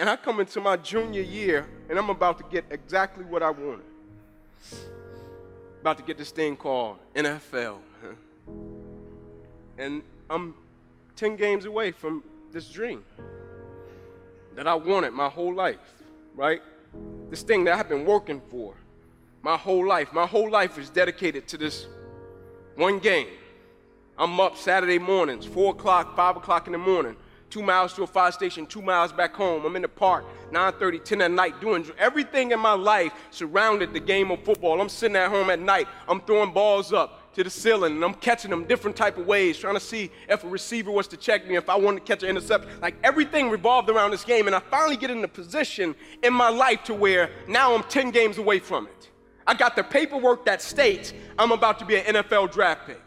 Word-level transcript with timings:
And 0.00 0.08
I 0.08 0.16
come 0.16 0.40
into 0.40 0.62
my 0.62 0.78
junior 0.78 1.20
year, 1.20 1.68
and 1.90 1.98
I'm 1.98 2.08
about 2.08 2.38
to 2.38 2.44
get 2.50 2.64
exactly 2.70 3.22
what 3.22 3.42
I 3.42 3.50
wanted. 3.50 3.84
About 5.82 5.98
to 5.98 6.02
get 6.02 6.16
this 6.16 6.30
thing 6.30 6.56
called 6.56 6.96
NFL. 7.14 7.76
And 9.76 10.02
I'm 10.30 10.54
10 11.16 11.36
games 11.36 11.66
away 11.66 11.90
from 11.92 12.24
this 12.50 12.70
dream 12.70 13.04
that 14.54 14.66
I 14.66 14.74
wanted 14.74 15.10
my 15.10 15.28
whole 15.28 15.54
life, 15.54 16.02
right? 16.34 16.62
This 17.28 17.42
thing 17.42 17.64
that 17.64 17.78
I've 17.78 17.90
been 17.90 18.06
working 18.06 18.40
for 18.48 18.72
my 19.42 19.58
whole 19.58 19.86
life. 19.86 20.14
My 20.14 20.26
whole 20.26 20.50
life 20.50 20.78
is 20.78 20.88
dedicated 20.88 21.46
to 21.48 21.58
this 21.58 21.86
one 22.74 23.00
game. 23.00 23.28
I'm 24.16 24.40
up 24.40 24.56
Saturday 24.56 24.98
mornings, 24.98 25.44
4 25.44 25.72
o'clock, 25.72 26.16
5 26.16 26.38
o'clock 26.38 26.68
in 26.68 26.72
the 26.72 26.78
morning, 26.78 27.16
two 27.50 27.62
miles 27.62 27.92
to 27.94 28.02
a 28.04 28.06
fire 28.06 28.32
station, 28.32 28.66
two 28.66 28.80
miles 28.80 29.12
back 29.12 29.34
home. 29.34 29.64
I'm 29.64 29.76
in 29.76 29.82
the 29.82 29.88
park, 29.88 30.24
9:30, 30.52 31.04
10 31.04 31.22
at 31.22 31.30
night, 31.30 31.60
doing 31.60 31.84
everything 31.98 32.52
in 32.52 32.60
my 32.60 32.72
life 32.72 33.12
surrounded 33.30 33.92
the 33.92 34.00
game 34.00 34.30
of 34.30 34.42
football. 34.44 34.80
I'm 34.80 34.88
sitting 34.88 35.16
at 35.16 35.30
home 35.30 35.50
at 35.50 35.60
night, 35.60 35.88
I'm 36.08 36.20
throwing 36.20 36.52
balls 36.52 36.92
up 36.92 37.32
to 37.34 37.44
the 37.44 37.50
ceiling 37.50 37.94
and 37.94 38.04
I'm 38.04 38.14
catching 38.14 38.50
them 38.50 38.64
different 38.64 38.96
type 38.96 39.18
of 39.18 39.26
ways, 39.26 39.58
trying 39.58 39.74
to 39.74 39.80
see 39.80 40.10
if 40.28 40.44
a 40.44 40.48
receiver 40.48 40.90
was 40.90 41.06
to 41.08 41.16
check 41.16 41.46
me, 41.46 41.56
if 41.56 41.68
I 41.68 41.76
wanted 41.76 42.04
to 42.04 42.12
catch 42.12 42.22
an 42.22 42.30
interception. 42.30 42.70
Like 42.80 42.96
everything 43.04 43.50
revolved 43.50 43.88
around 43.90 44.10
this 44.10 44.24
game, 44.24 44.46
and 44.46 44.56
I 44.56 44.60
finally 44.60 44.96
get 44.96 45.10
in 45.10 45.22
a 45.24 45.28
position 45.28 45.94
in 46.22 46.32
my 46.32 46.48
life 46.48 46.84
to 46.84 46.94
where 46.94 47.30
now 47.48 47.74
I'm 47.74 47.82
10 47.84 48.10
games 48.10 48.38
away 48.38 48.58
from 48.58 48.86
it. 48.86 49.10
I 49.46 49.54
got 49.54 49.74
the 49.74 49.82
paperwork 49.82 50.44
that 50.44 50.62
states 50.62 51.12
I'm 51.38 51.52
about 51.52 51.78
to 51.80 51.84
be 51.84 51.96
an 51.96 52.16
NFL 52.16 52.52
draft 52.52 52.86
pick. 52.86 53.00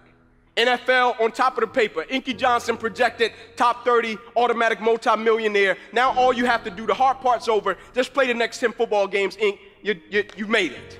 NFL 0.55 1.19
on 1.19 1.31
top 1.31 1.57
of 1.57 1.61
the 1.61 1.67
paper. 1.67 2.05
Inky 2.09 2.33
Johnson 2.33 2.77
projected 2.77 3.31
top 3.55 3.83
30 3.83 4.17
automatic 4.35 4.79
multimillionaire. 4.79 5.77
Now 5.91 6.11
all 6.17 6.31
you 6.31 6.45
have 6.45 6.63
to 6.63 6.69
do, 6.69 6.85
the 6.85 6.93
hard 6.93 7.19
part's 7.19 7.47
over. 7.47 7.77
Just 7.93 8.13
play 8.13 8.27
the 8.27 8.33
next 8.33 8.59
10 8.59 8.73
football 8.73 9.07
games, 9.07 9.35
Ink. 9.37 9.59
You, 9.81 9.99
you, 10.09 10.23
you 10.37 10.47
made 10.47 10.71
it 10.71 10.99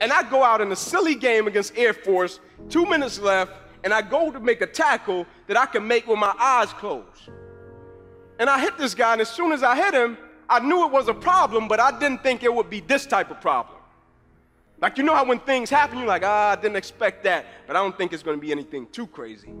and 0.00 0.12
I 0.12 0.28
go 0.28 0.42
out 0.42 0.60
in 0.60 0.72
a 0.72 0.76
silly 0.76 1.14
game 1.14 1.46
against 1.46 1.76
Air 1.76 1.92
Force, 1.92 2.40
two 2.68 2.86
minutes 2.86 3.18
left, 3.18 3.52
and 3.84 3.92
I 3.92 4.02
go 4.02 4.30
to 4.30 4.40
make 4.40 4.62
a 4.62 4.66
tackle 4.66 5.26
that 5.46 5.56
I 5.56 5.66
can 5.66 5.86
make 5.86 6.06
with 6.06 6.18
my 6.18 6.34
eyes 6.38 6.72
closed. 6.72 7.28
And 8.38 8.48
I 8.48 8.58
hit 8.58 8.78
this 8.78 8.94
guy, 8.94 9.12
and 9.12 9.20
as 9.20 9.28
soon 9.28 9.52
as 9.52 9.62
I 9.62 9.76
hit 9.76 9.94
him, 9.94 10.16
I 10.48 10.58
knew 10.58 10.84
it 10.86 10.90
was 10.90 11.08
a 11.08 11.14
problem, 11.14 11.68
but 11.68 11.78
I 11.78 11.96
didn't 11.98 12.22
think 12.22 12.42
it 12.42 12.52
would 12.52 12.70
be 12.70 12.80
this 12.80 13.06
type 13.06 13.30
of 13.30 13.40
problem. 13.40 13.76
Like, 14.80 14.96
you 14.96 15.04
know 15.04 15.14
how 15.14 15.24
when 15.24 15.40
things 15.40 15.68
happen, 15.68 15.98
you're 15.98 16.06
like, 16.08 16.22
ah, 16.24 16.50
I 16.50 16.56
didn't 16.56 16.76
expect 16.76 17.24
that, 17.24 17.46
but 17.66 17.76
I 17.76 17.80
don't 17.80 17.96
think 17.96 18.12
it's 18.12 18.22
gonna 18.22 18.38
be 18.38 18.52
anything 18.52 18.86
too 18.92 19.06
crazy. 19.06 19.52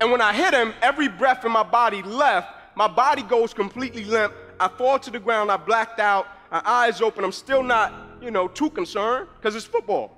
And 0.00 0.10
when 0.10 0.20
I 0.20 0.32
hit 0.32 0.54
him, 0.54 0.72
every 0.80 1.08
breath 1.08 1.44
in 1.44 1.52
my 1.52 1.62
body 1.62 2.02
left, 2.02 2.48
my 2.74 2.88
body 2.88 3.22
goes 3.22 3.52
completely 3.52 4.04
limp. 4.04 4.32
I 4.58 4.68
fall 4.68 4.98
to 4.98 5.10
the 5.10 5.20
ground, 5.20 5.50
I 5.50 5.56
blacked 5.56 6.00
out, 6.00 6.26
my 6.50 6.62
eyes 6.64 7.00
open, 7.02 7.24
I'm 7.24 7.32
still 7.32 7.62
not 7.62 8.10
you 8.20 8.30
know, 8.30 8.48
too 8.48 8.70
concerned 8.70 9.28
because 9.36 9.54
it's 9.56 9.64
football. 9.64 10.16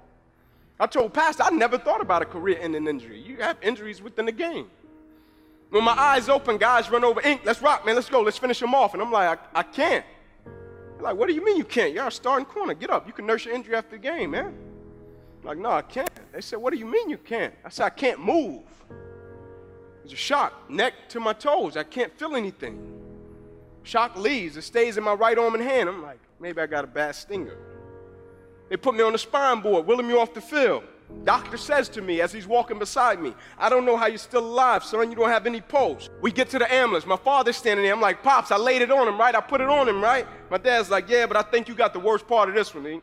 I 0.80 0.86
told 0.86 1.14
Pastor, 1.14 1.44
I 1.44 1.50
never 1.50 1.78
thought 1.78 2.00
about 2.00 2.22
a 2.22 2.24
career 2.24 2.58
ending 2.60 2.86
injury. 2.88 3.20
You 3.20 3.36
have 3.38 3.56
injuries 3.62 4.02
within 4.02 4.26
the 4.26 4.32
game. 4.32 4.68
When 5.70 5.84
my 5.84 5.92
eyes 5.92 6.28
open, 6.28 6.58
guys 6.58 6.90
run 6.90 7.04
over, 7.04 7.20
ink, 7.22 7.42
let's 7.44 7.62
rock, 7.62 7.86
man, 7.86 7.94
let's 7.94 8.08
go, 8.08 8.20
let's 8.20 8.36
finish 8.36 8.60
them 8.60 8.74
off. 8.74 8.92
And 8.92 9.02
I'm 9.02 9.12
like, 9.12 9.38
I, 9.54 9.60
I 9.60 9.62
can't. 9.62 10.04
They're 11.02 11.10
like, 11.10 11.18
what 11.18 11.28
do 11.28 11.34
you 11.34 11.44
mean 11.44 11.56
you 11.56 11.64
can't? 11.64 11.92
You're 11.92 12.06
a 12.06 12.12
starting 12.12 12.46
corner. 12.46 12.74
Get 12.74 12.88
up. 12.88 13.08
You 13.08 13.12
can 13.12 13.26
nurse 13.26 13.44
your 13.44 13.52
injury 13.54 13.74
after 13.74 13.96
the 13.96 13.98
game, 13.98 14.30
man. 14.30 14.54
I'm 15.40 15.48
like, 15.48 15.58
no, 15.58 15.70
I 15.70 15.82
can't. 15.82 16.08
They 16.30 16.40
said, 16.40 16.60
what 16.60 16.72
do 16.72 16.78
you 16.78 16.86
mean 16.86 17.10
you 17.10 17.18
can't? 17.18 17.52
I 17.64 17.70
said, 17.70 17.86
I 17.86 17.90
can't 17.90 18.20
move. 18.20 18.62
It's 20.04 20.12
a 20.12 20.16
shock, 20.16 20.70
neck 20.70 20.94
to 21.08 21.18
my 21.18 21.32
toes. 21.32 21.76
I 21.76 21.82
can't 21.82 22.16
feel 22.16 22.36
anything. 22.36 23.00
Shock 23.82 24.16
leaves. 24.16 24.56
It 24.56 24.62
stays 24.62 24.96
in 24.96 25.02
my 25.02 25.14
right 25.14 25.36
arm 25.36 25.54
and 25.54 25.62
hand. 25.64 25.88
I'm 25.88 26.02
like, 26.02 26.20
maybe 26.38 26.60
I 26.60 26.66
got 26.68 26.84
a 26.84 26.86
bad 26.86 27.16
stinger. 27.16 27.58
They 28.68 28.76
put 28.76 28.94
me 28.94 29.02
on 29.02 29.10
the 29.10 29.18
spine 29.18 29.60
board, 29.60 29.84
wheeling 29.84 30.06
me 30.06 30.14
off 30.14 30.32
the 30.32 30.40
field. 30.40 30.84
Doctor 31.24 31.56
says 31.56 31.88
to 31.90 32.02
me 32.02 32.20
as 32.20 32.32
he's 32.32 32.46
walking 32.46 32.78
beside 32.78 33.20
me, 33.20 33.34
I 33.56 33.68
don't 33.68 33.84
know 33.84 33.96
how 33.96 34.06
you're 34.06 34.18
still 34.18 34.44
alive, 34.44 34.82
son. 34.82 35.10
You 35.10 35.16
don't 35.16 35.28
have 35.28 35.46
any 35.46 35.60
pulse. 35.60 36.08
We 36.20 36.32
get 36.32 36.48
to 36.50 36.58
the 36.58 36.72
ambulance. 36.72 37.06
My 37.06 37.16
father's 37.16 37.56
standing 37.56 37.84
there. 37.84 37.94
I'm 37.94 38.00
like, 38.00 38.22
Pops, 38.22 38.50
I 38.50 38.56
laid 38.56 38.82
it 38.82 38.90
on 38.90 39.06
him, 39.06 39.18
right? 39.18 39.34
I 39.34 39.40
put 39.40 39.60
it 39.60 39.68
on 39.68 39.88
him, 39.88 40.02
right? 40.02 40.26
My 40.50 40.58
dad's 40.58 40.90
like, 40.90 41.08
Yeah, 41.08 41.26
but 41.26 41.36
I 41.36 41.42
think 41.42 41.68
you 41.68 41.74
got 41.74 41.92
the 41.92 42.00
worst 42.00 42.26
part 42.26 42.48
of 42.48 42.54
this 42.54 42.74
one, 42.74 42.86
E. 42.86 43.00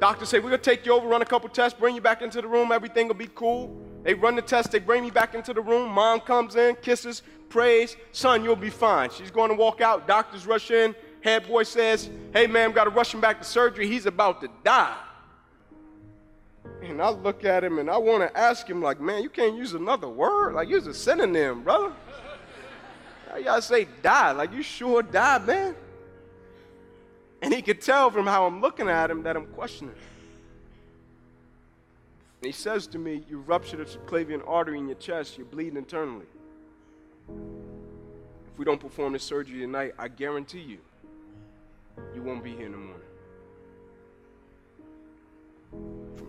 Doctor 0.00 0.26
say, 0.26 0.38
We're 0.38 0.50
going 0.50 0.60
to 0.60 0.70
take 0.70 0.84
you 0.84 0.92
over, 0.92 1.08
run 1.08 1.22
a 1.22 1.26
couple 1.26 1.48
tests, 1.48 1.78
bring 1.78 1.94
you 1.94 2.00
back 2.00 2.20
into 2.20 2.42
the 2.42 2.48
room. 2.48 2.72
Everything 2.72 3.08
will 3.08 3.14
be 3.14 3.30
cool. 3.34 3.74
They 4.02 4.14
run 4.14 4.36
the 4.36 4.42
test. 4.42 4.70
They 4.70 4.78
bring 4.78 5.02
me 5.02 5.10
back 5.10 5.34
into 5.34 5.54
the 5.54 5.62
room. 5.62 5.90
Mom 5.90 6.20
comes 6.20 6.56
in, 6.56 6.76
kisses, 6.76 7.22
prays. 7.48 7.96
Son, 8.12 8.44
you'll 8.44 8.54
be 8.54 8.70
fine. 8.70 9.10
She's 9.10 9.30
going 9.30 9.48
to 9.50 9.56
walk 9.56 9.80
out. 9.80 10.06
Doctors 10.06 10.46
rush 10.46 10.70
in. 10.70 10.94
Head 11.22 11.48
boy 11.48 11.64
says, 11.64 12.10
Hey 12.32 12.46
man, 12.46 12.72
got 12.72 12.84
to 12.84 12.90
rush 12.90 13.12
him 13.12 13.20
back 13.20 13.38
to 13.38 13.44
surgery. 13.44 13.88
He's 13.88 14.06
about 14.06 14.42
to 14.42 14.48
die. 14.62 14.96
And 16.88 17.02
I 17.02 17.10
look 17.10 17.44
at 17.44 17.64
him 17.64 17.78
and 17.78 17.90
I 17.90 17.96
want 17.96 18.22
to 18.22 18.38
ask 18.38 18.68
him, 18.68 18.80
like, 18.80 19.00
man, 19.00 19.22
you 19.22 19.28
can't 19.28 19.56
use 19.56 19.74
another 19.74 20.08
word. 20.08 20.54
Like, 20.54 20.68
use 20.68 20.86
a 20.86 20.94
synonym, 20.94 21.62
brother. 21.62 21.92
How 23.28 23.38
y'all 23.38 23.60
say 23.60 23.86
die? 24.02 24.32
Like, 24.32 24.52
you 24.52 24.62
sure 24.62 25.02
die, 25.02 25.38
man? 25.38 25.74
And 27.42 27.52
he 27.52 27.60
could 27.60 27.80
tell 27.80 28.10
from 28.10 28.26
how 28.26 28.46
I'm 28.46 28.60
looking 28.60 28.88
at 28.88 29.10
him 29.10 29.22
that 29.24 29.36
I'm 29.36 29.46
questioning. 29.46 29.94
And 32.40 32.46
he 32.46 32.52
says 32.52 32.86
to 32.88 32.98
me, 32.98 33.24
You 33.28 33.40
ruptured 33.40 33.80
a 33.80 33.84
subclavian 33.84 34.42
artery 34.46 34.78
in 34.78 34.86
your 34.86 34.96
chest, 34.96 35.36
you're 35.36 35.46
bleeding 35.46 35.76
internally. 35.76 36.26
If 37.28 38.58
we 38.58 38.64
don't 38.64 38.80
perform 38.80 39.12
this 39.12 39.24
surgery 39.24 39.60
tonight, 39.60 39.94
I 39.98 40.08
guarantee 40.08 40.60
you, 40.60 40.78
you 42.14 42.22
won't 42.22 42.42
be 42.42 42.54
here 42.54 42.66
in 42.66 42.72
the 42.72 42.78
morning. 42.78 43.02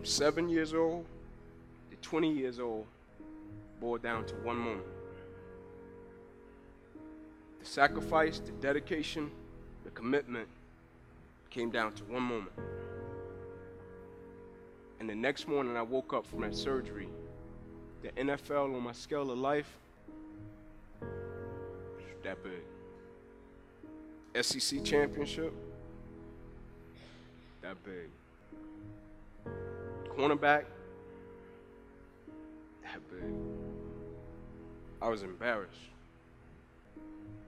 Seven 0.08 0.48
years 0.48 0.72
old 0.72 1.04
to 1.90 1.96
20 1.98 2.32
years 2.32 2.58
old, 2.58 2.86
boiled 3.78 4.02
down 4.02 4.24
to 4.24 4.34
one 4.36 4.56
moment. 4.56 4.86
The 7.60 7.66
sacrifice, 7.66 8.38
the 8.38 8.52
dedication, 8.52 9.30
the 9.84 9.90
commitment 9.90 10.48
came 11.50 11.68
down 11.68 11.92
to 11.92 12.04
one 12.04 12.22
moment. 12.22 12.52
And 14.98 15.10
the 15.10 15.14
next 15.14 15.46
morning, 15.46 15.76
I 15.76 15.82
woke 15.82 16.14
up 16.14 16.24
from 16.24 16.40
that 16.40 16.56
surgery. 16.56 17.08
The 18.02 18.08
NFL 18.12 18.74
on 18.74 18.82
my 18.82 18.92
scale 18.92 19.30
of 19.30 19.36
life, 19.36 19.70
that 22.22 22.38
big. 22.42 22.62
SEC 24.42 24.82
championship, 24.82 25.52
that 27.60 27.76
big. 27.84 28.08
Cornerback, 30.18 30.64
that 32.82 33.08
big. 33.08 33.22
I 35.00 35.08
was 35.08 35.22
embarrassed. 35.22 35.78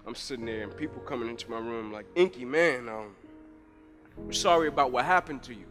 I'm 0.06 0.14
sitting 0.14 0.46
there 0.46 0.62
and 0.62 0.76
people 0.76 1.00
coming 1.00 1.28
into 1.28 1.50
my 1.50 1.58
room 1.58 1.92
like, 1.92 2.06
Inky, 2.14 2.44
man, 2.44 2.88
um, 2.88 3.16
we're 4.16 4.30
sorry 4.30 4.68
about 4.68 4.92
what 4.92 5.04
happened 5.04 5.42
to 5.44 5.52
you. 5.52 5.64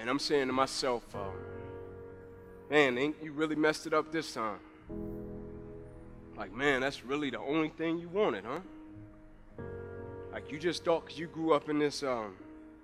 And 0.00 0.10
I'm 0.10 0.18
saying 0.18 0.48
to 0.48 0.52
myself, 0.52 1.04
um, 1.14 1.30
man, 2.68 2.98
Ink, 2.98 3.18
you 3.22 3.30
really 3.30 3.54
messed 3.54 3.86
it 3.86 3.94
up 3.94 4.10
this 4.10 4.34
time. 4.34 4.58
Like, 6.36 6.52
man, 6.52 6.80
that's 6.80 7.04
really 7.04 7.30
the 7.30 7.38
only 7.38 7.68
thing 7.68 8.00
you 8.00 8.08
wanted, 8.08 8.44
huh? 8.44 9.62
Like 10.32 10.50
you 10.50 10.58
just 10.58 10.84
thought 10.84 11.04
because 11.04 11.20
you 11.20 11.28
grew 11.28 11.52
up 11.52 11.68
in 11.68 11.78
this 11.78 12.02
um, 12.02 12.34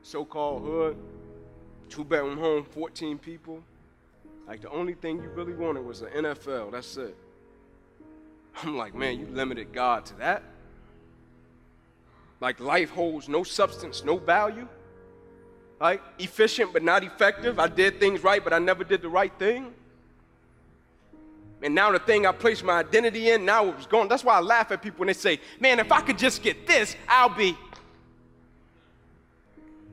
so-called 0.02 0.62
hood, 0.62 0.96
two-bedroom 1.88 2.38
home, 2.38 2.64
14 2.64 3.18
people. 3.18 3.62
Like 4.46 4.60
the 4.60 4.70
only 4.70 4.94
thing 4.94 5.22
you 5.22 5.28
really 5.30 5.54
wanted 5.54 5.84
was 5.84 6.00
the 6.00 6.06
NFL. 6.08 6.72
That's 6.72 6.96
it. 6.96 7.16
I'm 8.62 8.76
like, 8.76 8.94
man, 8.94 9.18
you 9.18 9.26
limited 9.26 9.72
God 9.72 10.04
to 10.06 10.14
that. 10.18 10.42
Like 12.40 12.60
life 12.60 12.90
holds 12.90 13.28
no 13.28 13.42
substance, 13.42 14.04
no 14.04 14.18
value. 14.18 14.68
Like 15.80 16.02
efficient 16.18 16.72
but 16.72 16.82
not 16.82 17.02
effective. 17.02 17.58
I 17.58 17.68
did 17.68 17.98
things 17.98 18.22
right, 18.22 18.42
but 18.42 18.52
I 18.52 18.58
never 18.58 18.84
did 18.84 19.02
the 19.02 19.08
right 19.08 19.32
thing. 19.38 19.72
And 21.62 21.74
now 21.74 21.90
the 21.90 21.98
thing 21.98 22.26
I 22.26 22.32
placed 22.32 22.62
my 22.62 22.80
identity 22.80 23.30
in, 23.30 23.46
now 23.46 23.66
it 23.66 23.76
was 23.76 23.86
gone. 23.86 24.06
That's 24.06 24.22
why 24.22 24.34
I 24.34 24.40
laugh 24.40 24.70
at 24.70 24.82
people 24.82 24.98
when 24.98 25.06
they 25.06 25.14
say, 25.14 25.40
man, 25.58 25.78
if 25.78 25.90
I 25.90 26.02
could 26.02 26.18
just 26.18 26.42
get 26.42 26.66
this, 26.66 26.94
I'll 27.08 27.34
be. 27.34 27.56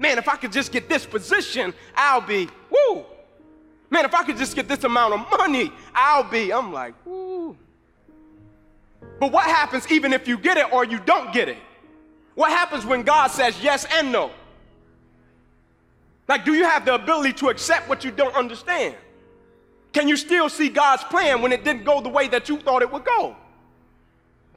Man, 0.02 0.18
if 0.18 0.28
I 0.28 0.36
could 0.36 0.52
just 0.52 0.72
get 0.72 0.90
this 0.90 1.06
position, 1.06 1.76
I'll 1.96 2.22
be. 2.22 2.50
Woo! 2.72 3.06
Man, 3.92 4.04
if 4.04 4.16
I 4.16 4.24
could 4.24 4.36
just 4.36 4.56
get 4.56 4.68
this 4.68 4.84
amount 4.84 5.14
of 5.14 5.38
money, 5.38 5.72
I'll 5.94 6.24
be. 6.24 6.52
I'm 6.52 6.74
like, 6.74 6.96
woo. 7.06 7.56
But 9.20 9.32
what 9.32 9.46
happens 9.46 9.90
even 9.92 10.12
if 10.12 10.28
you 10.28 10.40
get 10.40 10.58
it 10.58 10.74
or 10.74 10.84
you 10.86 10.98
don't 11.06 11.32
get 11.32 11.50
it? 11.50 11.60
What 12.34 12.50
happens 12.50 12.84
when 12.84 13.04
God 13.04 13.28
says 13.28 13.62
yes 13.62 13.86
and 13.94 14.12
no? 14.12 14.32
Like, 16.28 16.46
do 16.46 16.56
you 16.56 16.64
have 16.64 16.84
the 16.84 16.96
ability 16.96 17.34
to 17.34 17.50
accept 17.50 17.88
what 17.88 18.04
you 18.04 18.10
don't 18.10 18.36
understand? 18.36 18.96
Can 19.94 20.08
you 20.08 20.18
still 20.18 20.50
see 20.50 20.70
God's 20.70 21.04
plan 21.04 21.44
when 21.44 21.52
it 21.52 21.64
didn't 21.64 21.84
go 21.84 22.02
the 22.02 22.10
way 22.10 22.28
that 22.30 22.50
you 22.50 22.58
thought 22.58 22.82
it 22.82 22.92
would 22.92 23.06
go? 23.06 23.36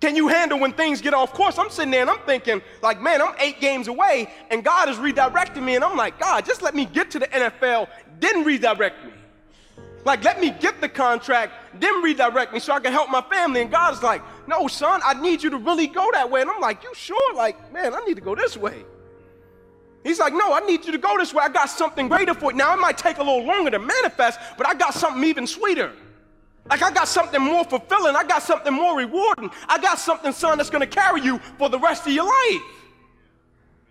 Can 0.00 0.16
you 0.16 0.28
handle 0.28 0.58
when 0.58 0.72
things 0.72 1.00
get 1.00 1.14
off 1.14 1.32
course? 1.32 1.58
I'm 1.58 1.70
sitting 1.70 1.90
there 1.90 2.02
and 2.02 2.10
I'm 2.10 2.20
thinking, 2.20 2.60
like, 2.82 3.00
man, 3.00 3.22
I'm 3.22 3.34
eight 3.38 3.60
games 3.60 3.88
away, 3.88 4.30
and 4.50 4.62
God 4.62 4.88
is 4.88 4.96
redirecting 4.98 5.62
me, 5.62 5.76
and 5.76 5.84
I'm 5.84 5.96
like, 5.96 6.18
God, 6.18 6.44
just 6.44 6.62
let 6.62 6.74
me 6.74 6.84
get 6.84 7.10
to 7.12 7.18
the 7.18 7.26
NFL, 7.28 7.88
then 8.20 8.44
redirect 8.44 9.04
me. 9.04 9.12
Like, 10.04 10.22
let 10.22 10.40
me 10.40 10.50
get 10.60 10.80
the 10.82 10.88
contract, 10.88 11.52
then 11.80 12.02
redirect 12.02 12.52
me 12.52 12.60
so 12.60 12.74
I 12.74 12.80
can 12.80 12.92
help 12.92 13.08
my 13.08 13.22
family. 13.22 13.62
And 13.62 13.70
God's 13.70 14.02
like, 14.02 14.20
no, 14.46 14.68
son, 14.68 15.00
I 15.02 15.14
need 15.14 15.42
you 15.42 15.48
to 15.50 15.56
really 15.56 15.86
go 15.86 16.06
that 16.12 16.30
way. 16.30 16.42
And 16.42 16.50
I'm 16.50 16.60
like, 16.60 16.82
you 16.82 16.92
sure? 16.94 17.34
Like, 17.34 17.72
man, 17.72 17.94
I 17.94 18.00
need 18.00 18.16
to 18.16 18.20
go 18.20 18.34
this 18.34 18.56
way. 18.56 18.84
He's 20.02 20.18
like, 20.18 20.34
no, 20.34 20.52
I 20.52 20.60
need 20.60 20.84
you 20.84 20.92
to 20.92 20.98
go 20.98 21.16
this 21.16 21.32
way. 21.32 21.44
I 21.44 21.48
got 21.48 21.70
something 21.70 22.08
greater 22.08 22.34
for 22.34 22.52
you. 22.52 22.58
Now, 22.58 22.74
it 22.74 22.78
might 22.78 22.98
take 22.98 23.16
a 23.16 23.22
little 23.22 23.44
longer 23.44 23.70
to 23.70 23.78
manifest, 23.78 24.38
but 24.58 24.68
I 24.68 24.74
got 24.74 24.92
something 24.92 25.24
even 25.24 25.46
sweeter. 25.46 25.92
Like 26.68 26.82
I 26.82 26.90
got 26.90 27.08
something 27.08 27.40
more 27.40 27.64
fulfilling. 27.64 28.16
I 28.16 28.24
got 28.24 28.42
something 28.42 28.72
more 28.72 28.96
rewarding. 28.96 29.50
I 29.68 29.78
got 29.78 29.98
something, 29.98 30.32
son, 30.32 30.58
that's 30.58 30.70
going 30.70 30.80
to 30.80 30.86
carry 30.86 31.20
you 31.20 31.38
for 31.58 31.68
the 31.68 31.78
rest 31.78 32.06
of 32.06 32.12
your 32.12 32.24
life. 32.24 32.62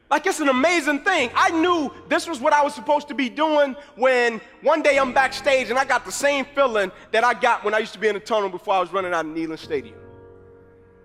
Like 0.09 0.27
it's 0.27 0.39
an 0.39 0.49
amazing 0.49 0.99
thing. 0.99 1.31
I 1.33 1.49
knew 1.49 1.91
this 2.07 2.27
was 2.27 2.39
what 2.39 2.53
I 2.53 2.63
was 2.63 2.75
supposed 2.75 3.07
to 3.07 3.15
be 3.15 3.29
doing 3.29 3.75
when 3.95 4.41
one 4.61 4.81
day 4.81 4.99
I'm 4.99 5.13
backstage 5.13 5.69
and 5.69 5.79
I 5.79 5.85
got 5.85 6.05
the 6.05 6.11
same 6.11 6.45
feeling 6.45 6.91
that 7.11 7.23
I 7.23 7.33
got 7.33 7.63
when 7.63 7.73
I 7.73 7.79
used 7.79 7.93
to 7.93 7.99
be 7.99 8.07
in 8.07 8.13
the 8.13 8.19
tunnel 8.19 8.49
before 8.49 8.75
I 8.75 8.79
was 8.79 8.91
running 8.93 9.13
out 9.13 9.25
of 9.25 9.31
Neyland 9.31 9.59
Stadium. 9.59 9.95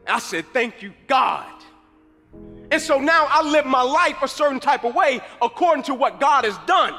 I 0.07 0.19
said, 0.19 0.47
Thank 0.53 0.83
you, 0.83 0.93
God. 1.07 1.47
And 2.71 2.83
so 2.83 2.99
now 2.99 3.27
I 3.31 3.43
live 3.43 3.65
my 3.65 3.81
life 3.83 4.17
a 4.23 4.29
certain 4.29 4.61
type 4.61 4.85
of 4.85 4.95
way 4.95 5.21
according 5.41 5.85
to 5.85 5.95
what 5.95 6.21
God 6.21 6.45
has 6.45 6.59
done. 6.67 6.95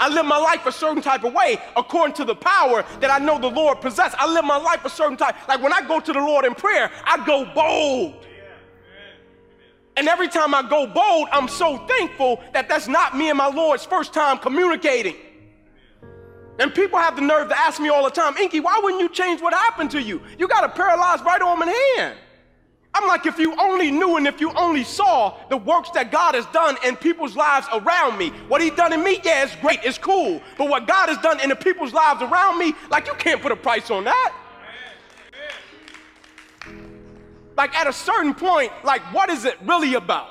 I 0.00 0.08
live 0.08 0.24
my 0.24 0.38
life 0.38 0.64
a 0.66 0.72
certain 0.72 1.02
type 1.02 1.24
of 1.24 1.34
way 1.34 1.58
according 1.76 2.14
to 2.16 2.24
the 2.24 2.34
power 2.34 2.84
that 3.00 3.10
I 3.10 3.18
know 3.18 3.38
the 3.38 3.50
Lord 3.50 3.80
possesses. 3.82 4.16
I 4.18 4.26
live 4.32 4.44
my 4.44 4.56
life 4.56 4.84
a 4.84 4.90
certain 4.90 5.16
type. 5.16 5.36
Like 5.46 5.62
when 5.62 5.74
I 5.74 5.86
go 5.86 6.00
to 6.00 6.12
the 6.12 6.18
Lord 6.18 6.46
in 6.46 6.54
prayer, 6.54 6.90
I 7.04 7.24
go 7.26 7.44
bold. 7.44 8.26
And 9.96 10.08
every 10.08 10.28
time 10.28 10.54
I 10.54 10.62
go 10.62 10.86
bold, 10.86 11.28
I'm 11.30 11.46
so 11.46 11.76
thankful 11.86 12.42
that 12.54 12.68
that's 12.68 12.88
not 12.88 13.16
me 13.16 13.28
and 13.28 13.36
my 13.36 13.48
Lord's 13.48 13.84
first 13.84 14.14
time 14.14 14.38
communicating. 14.38 15.16
And 16.58 16.74
people 16.74 16.98
have 16.98 17.16
the 17.16 17.22
nerve 17.22 17.48
to 17.50 17.58
ask 17.58 17.80
me 17.80 17.90
all 17.90 18.04
the 18.04 18.10
time, 18.10 18.36
Inky, 18.38 18.60
why 18.60 18.80
wouldn't 18.82 19.02
you 19.02 19.10
change 19.10 19.42
what 19.42 19.52
happened 19.52 19.90
to 19.90 20.00
you? 20.00 20.22
You 20.38 20.48
got 20.48 20.64
a 20.64 20.68
paralyzed 20.70 21.24
right 21.24 21.40
arm 21.42 21.60
and 21.62 21.70
hand. 21.70 22.16
I'm 22.92 23.06
like, 23.06 23.24
if 23.24 23.38
you 23.38 23.54
only 23.58 23.90
knew 23.90 24.16
and 24.16 24.26
if 24.26 24.40
you 24.40 24.52
only 24.52 24.82
saw 24.82 25.36
the 25.48 25.56
works 25.56 25.90
that 25.90 26.10
God 26.10 26.34
has 26.34 26.44
done 26.46 26.76
in 26.84 26.96
people's 26.96 27.36
lives 27.36 27.66
around 27.72 28.18
me, 28.18 28.30
what 28.48 28.60
He's 28.60 28.72
done 28.72 28.92
in 28.92 29.04
me, 29.04 29.20
yeah, 29.22 29.44
it's 29.44 29.54
great, 29.56 29.80
it's 29.84 29.98
cool. 29.98 30.42
But 30.58 30.68
what 30.68 30.88
God 30.88 31.08
has 31.08 31.18
done 31.18 31.38
in 31.40 31.50
the 31.50 31.56
people's 31.56 31.92
lives 31.92 32.20
around 32.20 32.58
me, 32.58 32.74
like, 32.90 33.06
you 33.06 33.14
can't 33.14 33.40
put 33.40 33.52
a 33.52 33.56
price 33.56 33.90
on 33.90 34.04
that. 34.04 34.32
Like, 37.56 37.76
at 37.76 37.86
a 37.86 37.92
certain 37.92 38.34
point, 38.34 38.72
like, 38.82 39.02
what 39.14 39.30
is 39.30 39.44
it 39.44 39.56
really 39.62 39.94
about? 39.94 40.28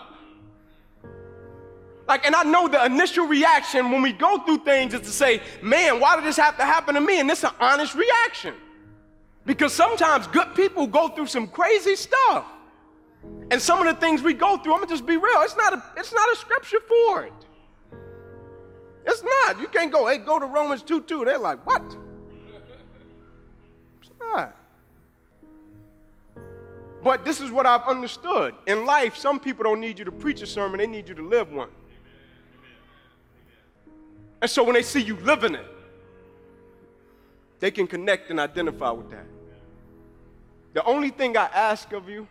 Like, 2.07 2.25
and 2.25 2.35
I 2.35 2.43
know 2.43 2.67
the 2.67 2.83
initial 2.83 3.27
reaction 3.27 3.91
when 3.91 4.01
we 4.01 4.11
go 4.11 4.39
through 4.39 4.59
things 4.65 4.95
is 4.95 5.01
to 5.01 5.11
say, 5.11 5.41
man, 5.61 5.99
why 5.99 6.15
did 6.15 6.25
this 6.25 6.37
have 6.37 6.57
to 6.57 6.65
happen 6.65 6.95
to 6.95 7.01
me? 7.01 7.19
And 7.19 7.29
it's 7.29 7.43
an 7.43 7.51
honest 7.59 7.93
reaction. 7.93 8.55
Because 9.49 9.73
sometimes 9.73 10.27
good 10.27 10.53
people 10.53 10.85
go 10.85 11.07
through 11.07 11.25
some 11.25 11.47
crazy 11.47 11.95
stuff. 11.95 12.45
And 13.49 13.59
some 13.59 13.79
of 13.79 13.91
the 13.91 13.99
things 13.99 14.21
we 14.21 14.35
go 14.35 14.57
through, 14.57 14.73
I'm 14.73 14.79
gonna 14.81 14.91
just 14.91 15.07
be 15.07 15.17
real, 15.17 15.41
it's 15.41 15.57
not 15.57 15.73
a, 15.73 15.83
it's 15.97 16.13
not 16.13 16.31
a 16.31 16.35
scripture 16.35 16.77
for 16.87 17.23
it. 17.23 17.33
It's 19.07 19.23
not. 19.23 19.59
You 19.59 19.67
can't 19.67 19.91
go, 19.91 20.05
hey, 20.05 20.19
go 20.19 20.37
to 20.37 20.45
Romans 20.45 20.83
2 20.83 21.01
2. 21.01 21.25
They're 21.25 21.39
like, 21.39 21.65
what? 21.65 21.81
It's 24.03 24.11
not. 24.19 24.55
But 27.03 27.25
this 27.25 27.41
is 27.41 27.49
what 27.49 27.65
I've 27.65 27.87
understood. 27.87 28.53
In 28.67 28.85
life, 28.85 29.17
some 29.17 29.39
people 29.39 29.63
don't 29.63 29.79
need 29.79 29.97
you 29.97 30.05
to 30.05 30.11
preach 30.11 30.43
a 30.43 30.45
sermon, 30.45 30.77
they 30.77 30.85
need 30.85 31.09
you 31.09 31.15
to 31.15 31.27
live 31.27 31.51
one. 31.51 31.69
And 34.43 34.51
so 34.51 34.63
when 34.63 34.75
they 34.75 34.83
see 34.83 35.01
you 35.01 35.15
living 35.15 35.55
it, 35.55 35.65
they 37.59 37.71
can 37.71 37.87
connect 37.87 38.29
and 38.29 38.39
identify 38.39 38.91
with 38.91 39.09
that. 39.09 39.25
The 40.73 40.83
only 40.83 41.09
thing 41.09 41.35
I 41.35 41.45
ask 41.45 41.91
of 41.93 42.09
you, 42.09 42.27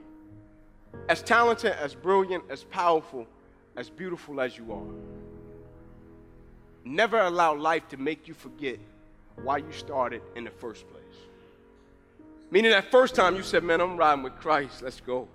as 1.08 1.22
talented, 1.22 1.72
as 1.72 1.94
brilliant, 1.94 2.44
as 2.50 2.64
powerful, 2.64 3.26
as 3.76 3.90
beautiful 3.90 4.40
as 4.40 4.56
you 4.56 4.72
are, 4.72 4.94
never 6.84 7.18
allow 7.18 7.54
life 7.54 7.88
to 7.88 7.96
make 7.96 8.28
you 8.28 8.34
forget 8.34 8.78
why 9.42 9.58
you 9.58 9.72
started 9.72 10.22
in 10.34 10.44
the 10.44 10.50
first 10.50 10.88
place. 10.88 11.04
Meaning 12.50 12.70
that 12.70 12.90
first 12.90 13.14
time 13.14 13.36
you 13.36 13.42
said, 13.42 13.62
Man, 13.62 13.80
I'm 13.80 13.96
riding 13.96 14.22
with 14.22 14.36
Christ, 14.36 14.82
let's 14.82 15.00
go. 15.00 15.28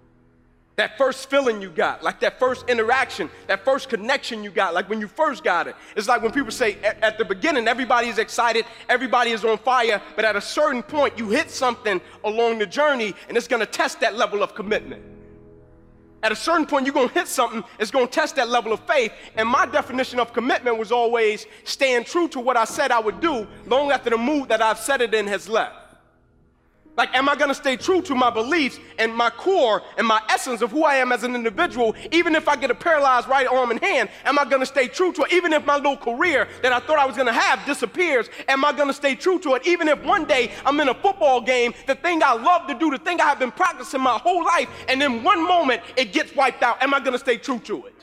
That 0.75 0.97
first 0.97 1.29
feeling 1.29 1.61
you 1.61 1.69
got, 1.69 2.03
like 2.03 2.19
that 2.21 2.39
first 2.39 2.67
interaction, 2.67 3.29
that 3.45 3.63
first 3.63 3.89
connection 3.89 4.43
you 4.43 4.49
got, 4.49 4.73
like 4.73 4.89
when 4.89 4.99
you 4.99 5.07
first 5.07 5.43
got 5.43 5.67
it. 5.67 5.75
It's 5.95 6.07
like 6.07 6.23
when 6.23 6.31
people 6.31 6.49
say 6.49 6.77
at, 6.83 7.01
at, 7.03 7.17
the 7.19 7.25
beginning, 7.25 7.67
everybody 7.67 8.07
is 8.07 8.17
excited, 8.17 8.65
everybody 8.89 9.31
is 9.31 9.45
on 9.45 9.59
fire, 9.59 10.01
but 10.15 10.25
at 10.25 10.35
a 10.35 10.41
certain 10.41 10.81
point, 10.81 11.15
you 11.17 11.29
hit 11.29 11.51
something 11.51 12.01
along 12.23 12.57
the 12.57 12.65
journey 12.65 13.13
and 13.27 13.37
it's 13.37 13.47
gonna 13.47 13.67
test 13.67 13.99
that 13.99 14.15
level 14.15 14.41
of 14.41 14.55
commitment. 14.55 15.03
At 16.23 16.31
a 16.31 16.35
certain 16.35 16.65
point, 16.65 16.87
you're 16.87 16.93
gonna 16.95 17.09
hit 17.09 17.27
something, 17.27 17.63
it's 17.77 17.91
gonna 17.91 18.07
test 18.07 18.37
that 18.37 18.49
level 18.49 18.73
of 18.73 18.79
faith. 18.87 19.13
And 19.35 19.47
my 19.47 19.67
definition 19.67 20.19
of 20.19 20.33
commitment 20.33 20.79
was 20.79 20.91
always 20.91 21.45
staying 21.65 22.05
true 22.05 22.27
to 22.29 22.39
what 22.39 22.57
I 22.57 22.65
said 22.65 22.89
I 22.89 22.99
would 22.99 23.19
do 23.19 23.45
long 23.67 23.91
after 23.91 24.09
the 24.09 24.17
mood 24.17 24.49
that 24.49 24.61
I've 24.61 24.79
set 24.79 25.01
it 25.01 25.13
in 25.13 25.27
has 25.27 25.47
left. 25.47 25.82
Like, 26.95 27.15
am 27.15 27.27
I 27.27 27.35
gonna 27.35 27.55
stay 27.55 27.75
true 27.75 28.03
to 28.03 28.13
my 28.13 28.29
beliefs 28.29 28.79
and 28.99 29.15
my 29.15 29.31
core 29.31 29.81
and 29.97 30.05
my 30.05 30.21
essence 30.29 30.61
of 30.61 30.69
who 30.69 30.83
I 30.83 30.95
am 30.95 31.11
as 31.11 31.23
an 31.23 31.33
individual, 31.33 31.95
even 32.11 32.35
if 32.35 32.47
I 32.47 32.55
get 32.55 32.69
a 32.69 32.75
paralyzed 32.75 33.27
right 33.27 33.47
arm 33.47 33.71
and 33.71 33.79
hand? 33.79 34.09
Am 34.25 34.37
I 34.37 34.45
gonna 34.45 34.65
stay 34.65 34.87
true 34.87 35.11
to 35.13 35.23
it? 35.23 35.33
Even 35.33 35.53
if 35.53 35.65
my 35.65 35.77
little 35.77 35.97
career 35.97 36.47
that 36.61 36.71
I 36.71 36.79
thought 36.79 36.99
I 36.99 37.05
was 37.05 37.17
gonna 37.17 37.33
have 37.33 37.65
disappears, 37.65 38.29
am 38.47 38.63
I 38.63 38.73
gonna 38.73 38.93
stay 38.93 39.15
true 39.15 39.39
to 39.39 39.55
it? 39.55 39.65
Even 39.65 39.87
if 39.87 40.03
one 40.03 40.25
day 40.25 40.51
I'm 40.65 40.79
in 40.79 40.89
a 40.89 40.93
football 40.93 41.41
game, 41.41 41.73
the 41.87 41.95
thing 41.95 42.21
I 42.21 42.33
love 42.33 42.67
to 42.67 42.75
do, 42.75 42.91
the 42.91 42.99
thing 42.99 43.19
I 43.19 43.25
have 43.25 43.39
been 43.39 43.51
practicing 43.51 44.01
my 44.01 44.19
whole 44.19 44.45
life, 44.45 44.69
and 44.87 45.01
then 45.01 45.23
one 45.23 45.43
moment 45.43 45.81
it 45.97 46.13
gets 46.13 46.35
wiped 46.35 46.61
out, 46.61 46.81
am 46.83 46.93
I 46.93 46.99
gonna 46.99 47.17
stay 47.17 47.37
true 47.37 47.59
to 47.59 47.87
it? 47.87 48.02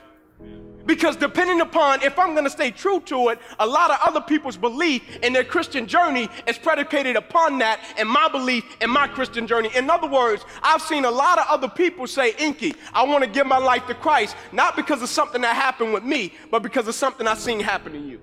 Because 0.87 1.17
depending 1.17 1.61
upon 1.61 2.03
if 2.03 2.19
I'm 2.19 2.33
going 2.33 2.45
to 2.45 2.51
stay 2.51 2.71
true 2.71 3.01
to 3.01 3.29
it, 3.29 3.39
a 3.59 3.67
lot 3.67 3.91
of 3.91 3.99
other 4.07 4.21
people's 4.21 4.57
belief 4.57 5.03
in 5.23 5.33
their 5.33 5.45
Christian 5.45 5.87
journey 5.87 6.29
is 6.47 6.59
predicated 6.59 7.17
upon 7.17 7.59
that 7.59 7.81
and 7.99 8.09
my 8.09 8.29
belief 8.29 8.65
in 8.81 8.91
my 8.91 9.07
Christian 9.07 9.47
journey. 9.47 9.71
In 9.75 9.91
other 9.91 10.09
words, 10.09 10.45
I've 10.63 10.83
seen 10.83 11.05
a 11.05 11.11
lot 11.11 11.39
of 11.39 11.47
other 11.49 11.69
people 11.69 12.07
say, 12.07 12.35
Inky, 12.39 12.75
I 12.93 13.05
want 13.05 13.25
to 13.25 13.31
give 13.31 13.47
my 13.47 13.59
life 13.59 13.87
to 13.89 13.95
Christ, 13.95 14.37
not 14.53 14.75
because 14.75 15.03
of 15.03 15.09
something 15.09 15.43
that 15.43 15.55
happened 15.55 15.93
with 15.93 16.05
me, 16.05 16.33
but 16.51 16.63
because 16.63 16.89
of 16.89 16.95
something 16.95 17.27
I've 17.27 17.39
seen 17.39 17.61
happen 17.61 17.93
to 17.93 17.99
you. 17.99 18.21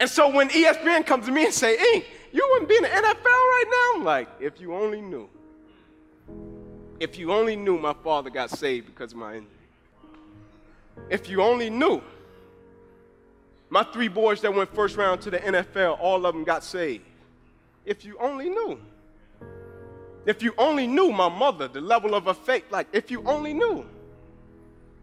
And 0.00 0.08
so 0.10 0.28
when 0.28 0.48
ESPN 0.50 1.06
comes 1.06 1.26
to 1.26 1.32
me 1.32 1.44
and 1.44 1.54
say, 1.54 1.76
Ink, 1.94 2.06
you 2.32 2.46
wouldn't 2.52 2.68
be 2.68 2.76
in 2.76 2.82
the 2.82 2.88
NFL 2.88 3.24
right 3.24 3.64
now? 3.70 3.98
I'm 3.98 4.04
like, 4.04 4.28
if 4.40 4.60
you 4.60 4.74
only 4.74 5.00
knew. 5.00 5.28
If 6.98 7.18
you 7.18 7.32
only 7.32 7.56
knew 7.56 7.78
my 7.78 7.94
father 8.04 8.30
got 8.30 8.50
saved 8.50 8.86
because 8.86 9.12
of 9.12 9.18
my 9.18 9.36
injury. 9.36 9.55
If 11.10 11.28
you 11.28 11.42
only 11.42 11.70
knew. 11.70 12.02
My 13.68 13.82
three 13.82 14.08
boys 14.08 14.40
that 14.42 14.54
went 14.54 14.74
first 14.74 14.96
round 14.96 15.20
to 15.22 15.30
the 15.30 15.38
NFL, 15.38 15.98
all 16.00 16.24
of 16.24 16.34
them 16.34 16.44
got 16.44 16.62
saved. 16.62 17.04
If 17.84 18.04
you 18.04 18.16
only 18.18 18.48
knew. 18.48 18.78
If 20.24 20.42
you 20.42 20.54
only 20.58 20.86
knew 20.86 21.12
my 21.12 21.28
mother, 21.28 21.68
the 21.68 21.80
level 21.80 22.14
of 22.14 22.24
her 22.24 22.34
faith, 22.34 22.64
like 22.70 22.88
if 22.92 23.10
you 23.10 23.22
only 23.24 23.54
knew. 23.54 23.86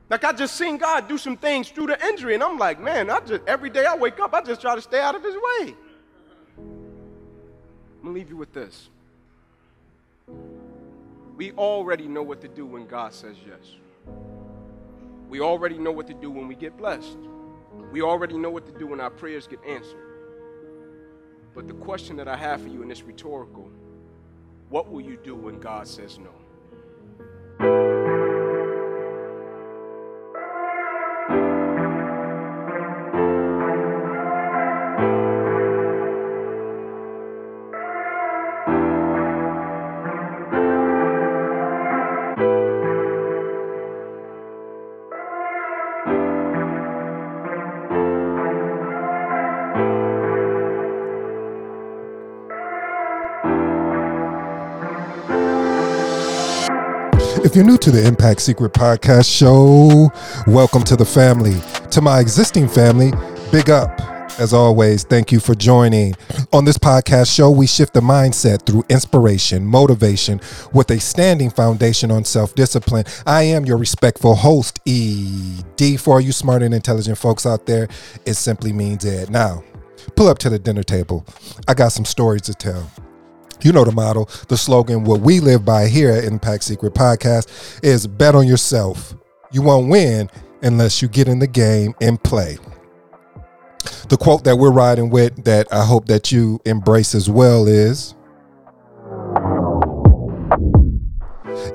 Like 0.09 0.23
I 0.25 0.33
just 0.33 0.55
seen 0.57 0.77
God 0.77 1.07
do 1.07 1.17
some 1.17 1.37
things 1.37 1.69
through 1.69 1.87
the 1.87 2.05
injury, 2.05 2.33
and 2.33 2.43
I'm 2.43 2.57
like, 2.57 2.79
man, 2.79 3.09
I 3.09 3.21
just 3.21 3.41
every 3.47 3.69
day 3.69 3.85
I 3.85 3.95
wake 3.95 4.19
up, 4.19 4.33
I 4.33 4.41
just 4.41 4.61
try 4.61 4.75
to 4.75 4.81
stay 4.81 4.99
out 4.99 5.15
of 5.15 5.23
his 5.23 5.35
way. 5.35 5.75
I'm 6.57 8.03
gonna 8.03 8.13
leave 8.13 8.29
you 8.29 8.37
with 8.37 8.53
this. 8.53 8.89
We 11.37 11.51
already 11.53 12.07
know 12.07 12.21
what 12.21 12.41
to 12.41 12.47
do 12.47 12.65
when 12.65 12.85
God 12.85 13.13
says 13.13 13.37
yes. 13.47 13.75
We 15.33 15.41
already 15.41 15.79
know 15.79 15.91
what 15.91 16.05
to 16.05 16.13
do 16.13 16.29
when 16.29 16.47
we 16.47 16.53
get 16.53 16.77
blessed. 16.77 17.17
We 17.91 18.03
already 18.03 18.37
know 18.37 18.51
what 18.51 18.67
to 18.67 18.71
do 18.71 18.85
when 18.85 19.01
our 19.01 19.09
prayers 19.09 19.47
get 19.47 19.65
answered. 19.67 19.97
But 21.55 21.67
the 21.67 21.73
question 21.73 22.15
that 22.17 22.27
I 22.27 22.35
have 22.35 22.61
for 22.61 22.67
you 22.67 22.83
in 22.83 22.87
this 22.87 23.01
rhetorical 23.01 23.71
what 24.69 24.91
will 24.91 25.01
you 25.01 25.17
do 25.17 25.33
when 25.33 25.59
God 25.59 25.87
says 25.87 26.19
no? 26.19 26.29
If 57.53 57.57
you're 57.57 57.65
new 57.65 57.77
to 57.77 57.91
the 57.91 58.03
Impact 58.07 58.41
Secret 58.41 58.73
Podcast 58.73 59.29
Show, 59.31 60.11
welcome 60.51 60.81
to 60.85 60.95
the 60.95 61.05
family. 61.05 61.53
To 61.91 62.01
my 62.01 62.19
existing 62.19 62.67
family, 62.67 63.11
big 63.51 63.69
up. 63.69 63.91
As 64.39 64.53
always, 64.53 65.03
thank 65.03 65.31
you 65.31 65.39
for 65.39 65.53
joining. 65.53 66.15
On 66.51 66.65
this 66.65 66.79
podcast 66.79 67.31
show, 67.31 67.51
we 67.51 67.67
shift 67.67 67.93
the 67.93 68.01
mindset 68.01 68.65
through 68.65 68.83
inspiration, 68.89 69.67
motivation, 69.67 70.41
with 70.73 70.89
a 70.89 70.99
standing 70.99 71.51
foundation 71.51 72.09
on 72.09 72.25
self 72.25 72.55
discipline. 72.55 73.05
I 73.27 73.43
am 73.43 73.65
your 73.65 73.77
respectful 73.77 74.33
host, 74.33 74.79
ED. 74.87 75.99
For 75.99 76.19
you 76.21 76.31
smart 76.31 76.63
and 76.63 76.73
intelligent 76.73 77.19
folks 77.19 77.45
out 77.45 77.67
there, 77.67 77.87
it 78.25 78.33
simply 78.33 78.73
means 78.73 79.05
Ed. 79.05 79.29
Now, 79.29 79.63
pull 80.15 80.27
up 80.27 80.39
to 80.39 80.49
the 80.49 80.57
dinner 80.57 80.81
table. 80.81 81.23
I 81.67 81.75
got 81.75 81.89
some 81.89 82.05
stories 82.05 82.41
to 82.41 82.55
tell. 82.55 82.89
You 83.63 83.71
know 83.71 83.83
the 83.83 83.91
model. 83.91 84.29
the 84.49 84.57
slogan, 84.57 85.03
what 85.03 85.21
we 85.21 85.39
live 85.39 85.63
by 85.65 85.87
here 85.87 86.11
at 86.11 86.25
Impact 86.25 86.63
Secret 86.63 86.93
Podcast 86.93 87.83
is 87.83 88.07
bet 88.07 88.35
on 88.35 88.47
yourself. 88.47 89.15
You 89.51 89.61
won't 89.61 89.89
win 89.89 90.29
unless 90.61 91.01
you 91.01 91.07
get 91.07 91.27
in 91.27 91.39
the 91.39 91.47
game 91.47 91.93
and 92.01 92.21
play 92.23 92.57
the 94.09 94.17
quote 94.17 94.43
that 94.43 94.55
we're 94.57 94.71
riding 94.71 95.09
with 95.09 95.43
that 95.43 95.67
I 95.71 95.83
hope 95.85 96.05
that 96.07 96.31
you 96.31 96.59
embrace 96.65 97.15
as 97.15 97.29
well 97.29 97.67
is 97.67 98.15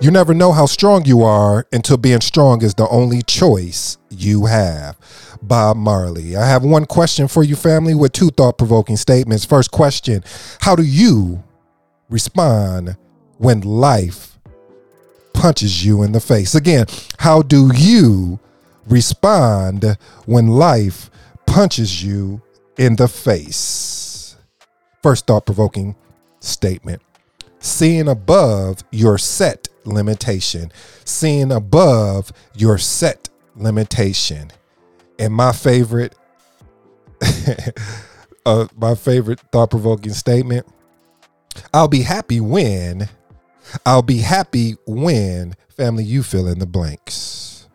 You 0.01 0.13
never 0.13 0.33
know 0.33 0.53
how 0.53 0.67
strong 0.67 1.07
you 1.07 1.23
are 1.23 1.67
until 1.73 1.97
being 1.97 2.21
strong 2.21 2.63
is 2.63 2.75
the 2.75 2.89
only 2.89 3.23
choice 3.23 3.99
you 4.11 4.47
have. 4.47 4.97
Bob 5.43 5.77
Marley. 5.77 6.37
I 6.37 6.47
have 6.47 6.63
one 6.63 6.85
question 6.85 7.27
for 7.27 7.43
you, 7.43 7.57
family, 7.57 7.97
with 7.97 8.13
two 8.13 8.31
thought 8.31 8.59
provoking 8.59 8.97
statements. 8.97 9.45
First 9.45 9.73
question 9.73 10.23
How 10.61 10.77
do 10.77 10.85
you 10.85 11.43
respond 12.09 12.97
when 13.37 13.61
life 13.61 14.39
punches 15.33 15.85
you 15.85 16.03
in 16.03 16.13
the 16.13 16.21
face? 16.21 16.55
Again, 16.55 16.87
how 17.19 17.43
do 17.43 17.71
you 17.75 18.41
respond 18.89 19.97
when 20.27 20.49
life 20.49 21.11
punches 21.47 22.05
you 22.05 22.43
in 22.79 22.97
the 22.97 23.09
face. 23.09 24.37
First 25.03 25.27
thought 25.27 25.45
provoking 25.45 25.97
statement 26.41 27.03
seeing 27.61 28.07
above 28.07 28.85
your 28.93 29.19
set 29.19 29.69
limitation, 29.85 30.71
seeing 31.05 31.51
above 31.51 32.33
your 32.55 32.79
set 32.79 33.29
limitation. 33.57 34.49
And 35.19 35.35
my 35.35 35.51
favorite, 35.51 36.15
uh, 38.47 38.69
my 38.77 38.95
favorite 38.95 39.41
thought 39.51 39.71
provoking 39.71 40.13
statement 40.13 40.67
I'll 41.73 41.89
be 41.89 42.03
happy 42.03 42.41
when, 42.41 43.09
I'll 43.85 44.03
be 44.03 44.19
happy 44.19 44.77
when, 44.87 45.55
family, 45.69 46.05
you 46.05 46.23
fill 46.23 46.49
in 46.49 46.59
the 46.59 46.67
blanks. 46.67 47.69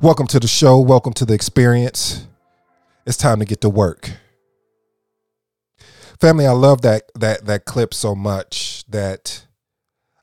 Welcome 0.00 0.26
to 0.28 0.40
the 0.40 0.48
show. 0.48 0.78
Welcome 0.78 1.12
to 1.14 1.24
the 1.24 1.34
experience 1.34 2.26
it's 3.06 3.16
time 3.16 3.40
to 3.40 3.44
get 3.44 3.60
to 3.62 3.68
work. 3.68 4.10
Family, 6.20 6.46
I 6.46 6.52
love 6.52 6.82
that 6.82 7.10
that 7.16 7.46
that 7.46 7.64
clip 7.64 7.92
so 7.92 8.14
much 8.14 8.84
that 8.88 9.46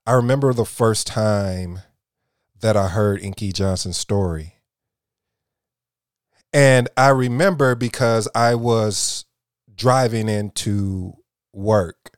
I 0.05 0.13
remember 0.13 0.53
the 0.53 0.65
first 0.65 1.07
time 1.07 1.79
that 2.61 2.77
I 2.77 2.87
heard 2.87 3.21
Inky 3.21 3.51
Johnson's 3.51 3.97
story. 3.97 4.55
And 6.53 6.87
I 6.97 7.09
remember 7.09 7.75
because 7.75 8.27
I 8.33 8.55
was 8.55 9.25
driving 9.75 10.29
into 10.29 11.13
work. 11.53 12.17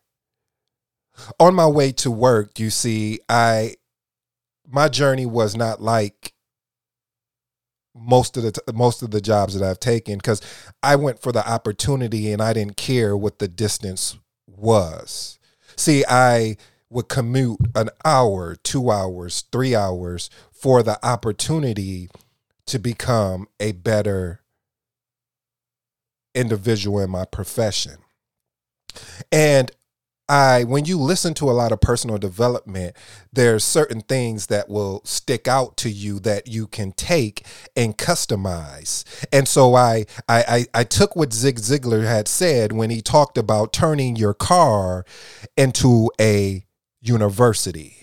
On 1.40 1.56
my 1.56 1.68
way 1.68 1.92
to 1.94 2.12
work, 2.12 2.60
you 2.60 2.70
see, 2.70 3.20
I 3.30 3.76
my 4.68 4.88
journey 4.88 5.26
was 5.26 5.56
not 5.56 5.82
like 5.82 6.34
most 7.94 8.38
of 8.38 8.44
the 8.44 8.52
t- 8.54 8.62
most 8.74 9.02
of 9.02 9.12
the 9.12 9.22
jobs 9.22 9.58
that 9.58 9.68
I've 9.68 9.80
taken 9.80 10.18
because 10.18 10.42
I 10.82 10.96
went 10.96 11.22
for 11.22 11.32
the 11.32 11.48
opportunity 11.48 12.32
and 12.32 12.42
I 12.42 12.54
didn't 12.54 12.78
care 12.78 13.16
what 13.18 13.40
the 13.40 13.48
distance 13.48 14.18
was. 14.48 15.40
See, 15.76 16.04
I 16.08 16.58
would 16.90 17.08
commute 17.10 17.60
an 17.76 17.90
hour, 18.04 18.56
2 18.56 18.92
hours, 18.92 19.46
3 19.52 19.76
hours 19.76 20.30
for 20.52 20.84
the 20.84 21.04
opportunity 21.06 22.10
to 22.66 22.80
become 22.80 23.48
a 23.60 23.72
better 23.72 24.42
individual 26.36 27.00
in 27.00 27.10
my 27.10 27.26
profession. 27.26 27.98
And 29.32 29.72
I 30.32 30.64
when 30.64 30.86
you 30.86 30.98
listen 30.98 31.34
to 31.36 31.50
a 31.50 31.52
lot 31.52 31.74
of 31.74 31.82
personal 31.82 32.18
development, 32.18 32.96
there's 33.34 33.66
certain 33.66 34.00
things 34.00 34.48
that 34.48 34.70
will 34.70 35.02
stick 35.04 35.46
out 35.46 35.76
to 35.78 35.90
you 35.90 36.22
that 36.22 36.48
you 36.48 36.68
can 36.68 36.94
take 36.94 37.46
and 37.76 37.98
customize. 37.98 39.04
And 39.34 39.46
so 39.46 39.76
I 39.76 40.06
I 40.30 40.44
I, 40.48 40.80
I 40.80 40.84
took 40.86 41.18
what 41.18 41.34
Zig 41.34 41.58
Ziglar 41.58 42.06
had 42.08 42.30
said 42.30 42.72
when 42.72 42.90
he 42.90 43.02
talked 43.02 43.38
about 43.38 43.74
turning 43.74 44.16
your 44.16 44.34
car 44.34 45.06
into 45.58 46.10
a 46.20 46.66
university. 47.02 48.01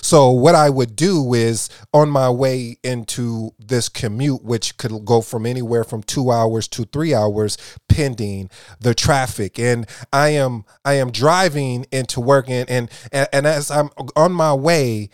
So 0.00 0.30
what 0.30 0.54
I 0.54 0.70
would 0.70 0.96
do 0.96 1.34
is 1.34 1.68
on 1.92 2.08
my 2.08 2.30
way 2.30 2.78
into 2.82 3.54
this 3.58 3.88
commute, 3.88 4.42
which 4.42 4.76
could 4.76 5.04
go 5.04 5.20
from 5.20 5.46
anywhere 5.46 5.84
from 5.84 6.02
two 6.02 6.30
hours 6.30 6.68
to 6.68 6.84
three 6.84 7.14
hours, 7.14 7.58
pending 7.88 8.50
the 8.80 8.94
traffic. 8.94 9.58
And 9.58 9.86
I 10.12 10.30
am 10.30 10.64
I 10.84 10.94
am 10.94 11.10
driving 11.10 11.86
into 11.92 12.20
work 12.20 12.48
and 12.48 12.68
and, 12.70 12.90
and 13.12 13.46
as 13.46 13.70
I'm 13.70 13.90
on 14.16 14.32
my 14.32 14.54
way, 14.54 15.10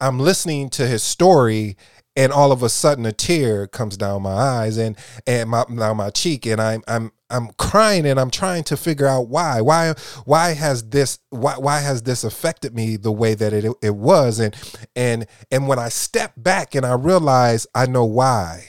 I'm 0.00 0.18
listening 0.18 0.68
to 0.70 0.86
his 0.86 1.02
story 1.02 1.76
and 2.16 2.32
all 2.32 2.52
of 2.52 2.62
a 2.62 2.68
sudden 2.68 3.06
a 3.06 3.12
tear 3.12 3.66
comes 3.66 3.96
down 3.96 4.22
my 4.22 4.32
eyes 4.32 4.76
and 4.76 4.96
and 5.26 5.50
my 5.50 5.64
down 5.64 5.96
my 5.96 6.10
cheek 6.10 6.46
and 6.46 6.60
I'm 6.60 6.82
I'm 6.86 7.12
I'm 7.30 7.48
crying 7.58 8.06
and 8.06 8.20
I'm 8.20 8.30
trying 8.30 8.64
to 8.64 8.76
figure 8.76 9.06
out 9.06 9.28
why. 9.28 9.60
Why 9.60 9.94
why 10.24 10.52
has 10.52 10.90
this 10.90 11.18
why 11.30 11.54
why 11.56 11.80
has 11.80 12.02
this 12.02 12.24
affected 12.24 12.74
me 12.74 12.96
the 12.96 13.12
way 13.12 13.34
that 13.34 13.52
it 13.52 13.72
it 13.80 13.94
was 13.94 14.38
and 14.38 14.54
and 14.94 15.26
and 15.50 15.66
when 15.66 15.78
I 15.78 15.88
step 15.88 16.34
back 16.36 16.74
and 16.74 16.84
I 16.84 16.94
realize 16.94 17.66
I 17.74 17.86
know 17.86 18.04
why. 18.04 18.66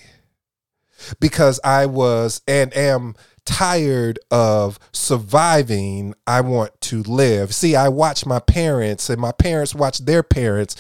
Because 1.20 1.60
I 1.66 1.86
was 1.86 2.42
and 2.48 2.76
am 2.76 3.16
tired 3.46 4.20
of 4.32 4.80
surviving. 4.94 6.14
I 6.26 6.40
want 6.40 6.80
to 6.82 7.04
live. 7.04 7.54
See, 7.54 7.76
I 7.76 7.90
watch 7.90 8.26
my 8.26 8.40
parents 8.40 9.10
and 9.10 9.20
my 9.20 9.34
parents 9.34 9.76
watch 9.76 10.00
their 10.00 10.24
parents 10.24 10.78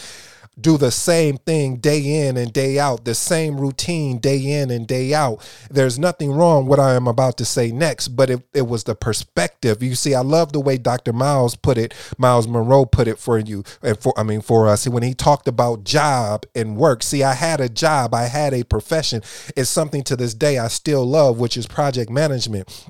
do 0.59 0.77
the 0.77 0.91
same 0.91 1.37
thing 1.37 1.77
day 1.77 2.27
in 2.27 2.37
and 2.37 2.53
day 2.53 2.77
out, 2.77 3.05
the 3.05 3.15
same 3.15 3.59
routine 3.59 4.19
day 4.19 4.61
in 4.61 4.69
and 4.69 4.87
day 4.87 5.13
out. 5.13 5.39
There's 5.69 5.97
nothing 5.97 6.31
wrong 6.31 6.67
what 6.67 6.79
I 6.79 6.95
am 6.95 7.07
about 7.07 7.37
to 7.37 7.45
say 7.45 7.71
next, 7.71 8.09
but 8.09 8.29
it, 8.29 8.43
it 8.53 8.67
was 8.67 8.83
the 8.83 8.95
perspective. 8.95 9.81
You 9.81 9.95
see, 9.95 10.13
I 10.13 10.21
love 10.21 10.53
the 10.53 10.59
way 10.59 10.77
Dr. 10.77 11.13
Myles 11.13 11.55
put 11.55 11.77
it, 11.77 11.93
Myles 12.17 12.47
Munroe 12.47 12.85
put 12.85 13.07
it 13.07 13.17
for 13.17 13.39
you 13.39 13.63
and 13.81 13.97
for 13.97 14.13
I 14.17 14.23
mean 14.23 14.41
for 14.41 14.67
us 14.67 14.87
when 14.87 15.03
he 15.03 15.13
talked 15.13 15.47
about 15.47 15.83
job 15.83 16.45
and 16.55 16.77
work. 16.77 17.03
See, 17.03 17.23
I 17.23 17.33
had 17.33 17.59
a 17.59 17.69
job, 17.69 18.13
I 18.13 18.23
had 18.23 18.53
a 18.53 18.63
profession. 18.63 19.21
It's 19.55 19.69
something 19.69 20.03
to 20.03 20.15
this 20.15 20.33
day 20.33 20.57
I 20.57 20.67
still 20.67 21.05
love, 21.05 21.39
which 21.39 21.57
is 21.57 21.67
project 21.67 22.09
management. 22.09 22.89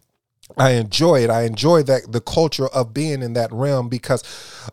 I 0.58 0.72
enjoy 0.72 1.24
it. 1.24 1.30
I 1.30 1.44
enjoy 1.44 1.84
that 1.84 2.12
the 2.12 2.22
culture 2.22 2.68
of 2.68 2.94
being 2.94 3.22
in 3.22 3.34
that 3.34 3.52
realm 3.52 3.90
because 3.90 4.24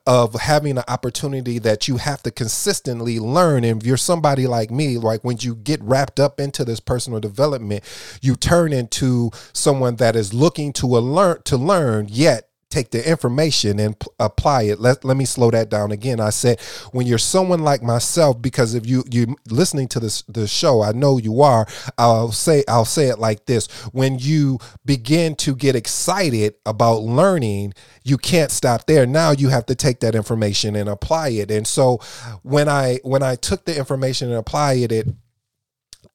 of 0.06 0.34
having 0.34 0.78
an 0.78 0.84
opportunity 0.88 1.58
that 1.60 1.88
you 1.88 1.96
have 1.96 2.22
to 2.24 2.30
consistently 2.30 3.18
learn. 3.18 3.64
And 3.64 3.80
if 3.80 3.86
you're 3.86 3.96
somebody 3.96 4.46
like 4.46 4.70
me, 4.70 4.98
like 4.98 5.24
when 5.24 5.38
you 5.40 5.54
get 5.54 5.82
wrapped 5.82 6.20
up 6.20 6.38
into 6.38 6.64
this 6.64 6.80
personal 6.80 7.20
development, 7.20 7.82
you 8.20 8.36
turn 8.36 8.72
into 8.72 9.30
someone 9.52 9.96
that 9.96 10.16
is 10.16 10.34
looking 10.34 10.72
to 10.74 10.86
learn 10.86 11.42
to 11.44 11.56
learn, 11.56 12.08
yet 12.10 12.49
take 12.70 12.90
the 12.90 13.08
information 13.08 13.78
and 13.78 13.98
p- 13.98 14.06
apply 14.18 14.62
it. 14.62 14.80
Let, 14.80 15.04
let 15.04 15.16
me 15.16 15.24
slow 15.24 15.50
that 15.50 15.68
down 15.68 15.92
again. 15.92 16.20
I 16.20 16.30
said, 16.30 16.60
when 16.92 17.06
you're 17.06 17.18
someone 17.18 17.62
like 17.62 17.82
myself, 17.82 18.40
because 18.40 18.74
if 18.74 18.86
you 18.86 19.04
you 19.10 19.36
listening 19.48 19.88
to 19.88 20.00
this 20.00 20.22
the 20.22 20.46
show, 20.46 20.82
I 20.82 20.92
know 20.92 21.18
you 21.18 21.42
are. 21.42 21.66
I'll 21.98 22.32
say 22.32 22.64
I'll 22.68 22.84
say 22.84 23.08
it 23.08 23.18
like 23.18 23.46
this: 23.46 23.66
when 23.92 24.18
you 24.18 24.58
begin 24.84 25.34
to 25.36 25.54
get 25.54 25.74
excited 25.74 26.54
about 26.64 27.02
learning, 27.02 27.74
you 28.04 28.16
can't 28.16 28.50
stop 28.50 28.86
there. 28.86 29.06
Now 29.06 29.32
you 29.32 29.48
have 29.48 29.66
to 29.66 29.74
take 29.74 30.00
that 30.00 30.14
information 30.14 30.76
and 30.76 30.88
apply 30.88 31.30
it. 31.30 31.50
And 31.50 31.66
so 31.66 31.98
when 32.42 32.68
I 32.68 33.00
when 33.02 33.22
I 33.22 33.34
took 33.36 33.64
the 33.64 33.76
information 33.76 34.28
and 34.28 34.38
applied 34.38 34.78
it, 34.78 34.92
it 34.92 35.08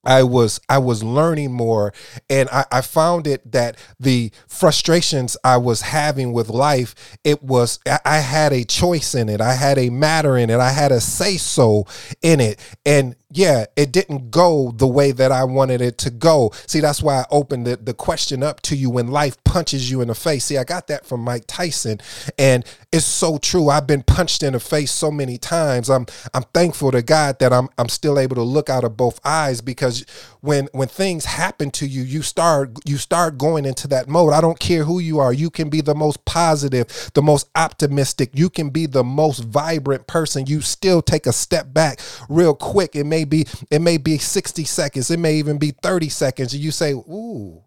I 0.06 0.24
was 0.24 0.60
I 0.70 0.78
was 0.78 1.04
learning 1.04 1.52
more 1.52 1.94
and 2.30 2.48
I, 2.50 2.66
I, 2.72 2.82
found 2.82 3.28
it 3.28 3.52
that 3.52 3.78
the 4.00 4.32
frustrations 4.48 5.36
I 5.44 5.58
was 5.58 5.82
having 5.82 6.32
with 6.34 6.50
life, 6.50 7.18
it 7.24 7.42
was 7.44 7.80
I 8.06 8.20
had 8.20 8.54
a 8.54 8.64
choice 8.64 9.16
in 9.16 9.30
it. 9.30 9.42
I 9.42 9.54
had 9.54 9.78
a 9.78 9.90
matter 9.90 10.38
in 10.38 10.50
it. 10.50 10.60
I 10.60 10.72
had 10.72 10.92
a 10.92 11.02
say 11.02 11.38
so 11.38 11.88
in 12.22 12.40
it. 12.40 12.60
And 12.86 13.16
yeah, 13.36 13.66
it 13.76 13.92
didn't 13.92 14.32
go 14.32 14.72
the 14.72 14.88
way 14.88 15.12
that 15.12 15.32
I 15.32 15.44
wanted 15.44 15.82
it 15.82 15.98
to 16.00 16.10
go. 16.10 16.52
See, 16.68 16.80
that's 16.80 17.04
why 17.04 17.20
I 17.20 17.26
opened 17.30 17.68
the, 17.68 17.76
the 17.76 17.94
question 17.94 18.44
up 18.44 18.62
to 18.62 18.78
you 18.78 18.90
when 18.90 19.08
life 19.08 19.42
punches 19.44 19.92
you 19.92 20.00
in 20.00 20.08
the 20.08 20.16
face. 20.16 20.46
See, 20.46 20.58
I 20.58 20.64
got 20.64 20.88
that 20.88 21.06
from 21.06 21.20
Mike 21.20 21.44
Tyson, 21.46 22.00
and 22.38 22.66
it's 22.94 23.06
so 23.06 23.38
true. 23.38 23.70
I've 23.70 23.88
been 23.88 24.04
punched 24.04 24.42
in 24.42 24.54
the 24.54 24.60
face 24.62 24.92
so 24.92 25.12
many 25.12 25.38
times. 25.38 25.90
I'm 25.90 26.06
I'm 26.34 26.44
thankful 26.54 26.92
to 26.92 27.02
God 27.02 27.40
that 27.40 27.52
I'm 27.52 27.68
I'm 27.78 27.90
still 27.90 28.18
able 28.18 28.36
to 28.36 28.42
look 28.44 28.70
out 28.70 28.86
of 28.86 28.96
both 28.96 29.20
eyes 29.26 29.60
because 29.60 30.06
when 30.46 30.70
when 30.74 30.88
things 30.88 31.26
happen 31.26 31.72
to 31.72 31.88
you, 31.88 32.04
you 32.04 32.22
start 32.22 32.78
you 32.86 32.98
start 32.98 33.38
going 33.38 33.66
into 33.66 33.88
that 33.90 34.08
mode. 34.08 34.34
I 34.34 34.42
don't 34.42 34.60
care 34.60 34.84
who 34.84 35.00
you 35.00 35.20
are. 35.20 35.34
You 35.34 35.50
can 35.50 35.70
be 35.70 35.82
the 35.82 35.96
most 35.96 36.24
positive, 36.26 37.12
the 37.14 37.22
most 37.22 37.50
optimistic. 37.56 38.30
You 38.34 38.50
can 38.50 38.70
be 38.70 38.86
the 38.86 39.04
most 39.04 39.40
vibrant 39.44 40.08
person. 40.08 40.46
You 40.46 40.62
still 40.62 41.02
take 41.02 41.26
a 41.26 41.34
step 41.34 41.74
back 41.74 42.00
real 42.30 42.54
quick. 42.54 42.96
It 42.96 43.06
may 43.06 43.26
be 43.26 43.48
it 43.72 43.82
may 43.82 43.98
be 43.98 44.18
60 44.18 44.64
seconds. 44.64 45.10
It 45.10 45.20
may 45.20 45.36
even 45.36 45.58
be 45.58 45.72
30 45.72 46.10
seconds. 46.10 46.54
And 46.54 46.62
you 46.62 46.72
say, 46.72 46.94
"Ooh, 46.94 47.64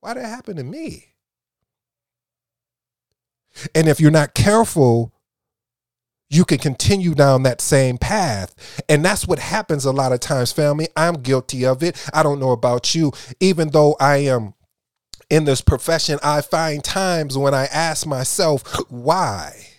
why 0.00 0.14
did 0.14 0.24
that 0.24 0.28
happen 0.28 0.56
to 0.56 0.64
me?" 0.64 1.14
And 3.74 3.88
if 3.88 4.00
you're 4.00 4.10
not 4.10 4.34
careful, 4.34 5.12
you 6.28 6.44
can 6.44 6.58
continue 6.58 7.14
down 7.14 7.42
that 7.44 7.60
same 7.60 7.98
path. 7.98 8.82
And 8.88 9.04
that's 9.04 9.26
what 9.26 9.38
happens 9.38 9.84
a 9.84 9.92
lot 9.92 10.12
of 10.12 10.20
times, 10.20 10.52
family. 10.52 10.88
I'm 10.96 11.14
guilty 11.14 11.64
of 11.64 11.82
it. 11.82 11.96
I 12.12 12.22
don't 12.22 12.40
know 12.40 12.50
about 12.50 12.94
you. 12.94 13.12
Even 13.40 13.70
though 13.70 13.96
I 14.00 14.18
am 14.18 14.54
in 15.30 15.44
this 15.44 15.60
profession, 15.60 16.18
I 16.22 16.40
find 16.40 16.82
times 16.82 17.36
when 17.38 17.54
I 17.54 17.66
ask 17.66 18.06
myself, 18.06 18.62
why? 18.88 19.75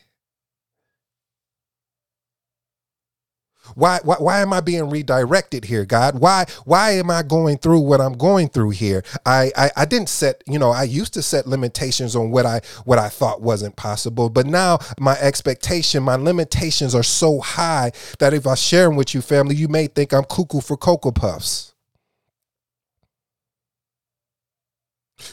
Why, 3.76 4.00
why, 4.04 4.16
why 4.20 4.42
am 4.42 4.54
I 4.54 4.62
being 4.62 4.90
redirected 4.90 5.66
here, 5.66 5.86
God? 5.86 6.20
Why, 6.20 6.46
why 6.66 6.92
am 6.92 7.10
I 7.10 7.24
going 7.24 7.58
through 7.58 7.82
what 7.82 8.02
I'm 8.02 8.14
going 8.14 8.50
through 8.50 8.72
here? 8.72 9.04
I, 9.26 9.52
I, 9.56 9.72
I 9.76 9.86
didn't 9.86 10.10
set, 10.10 10.44
you 10.48 10.60
know, 10.60 10.72
I 10.72 10.84
used 10.84 11.14
to 11.16 11.22
set 11.22 11.48
limitations 11.48 12.16
on 12.16 12.32
what 12.32 12.46
I, 12.46 12.62
what 12.86 13.00
I 13.00 13.10
thought 13.10 13.42
wasn't 13.42 13.76
possible, 13.76 14.30
but 14.30 14.46
now 14.46 14.80
my 15.00 15.18
expectation, 15.20 16.04
my 16.04 16.16
limitations 16.16 16.96
are 16.96 17.04
so 17.04 17.40
high 17.40 17.92
that 18.20 18.34
if 18.34 18.48
I 18.48 18.56
share 18.56 18.88
them 18.88 18.96
with 18.96 19.14
you, 19.14 19.22
family, 19.22 19.56
you 19.56 19.68
may 19.68 19.88
think 19.88 20.14
I'm 20.14 20.24
cuckoo 20.24 20.62
for 20.62 20.78
Cocoa 20.78 21.12
Puffs. 21.12 21.74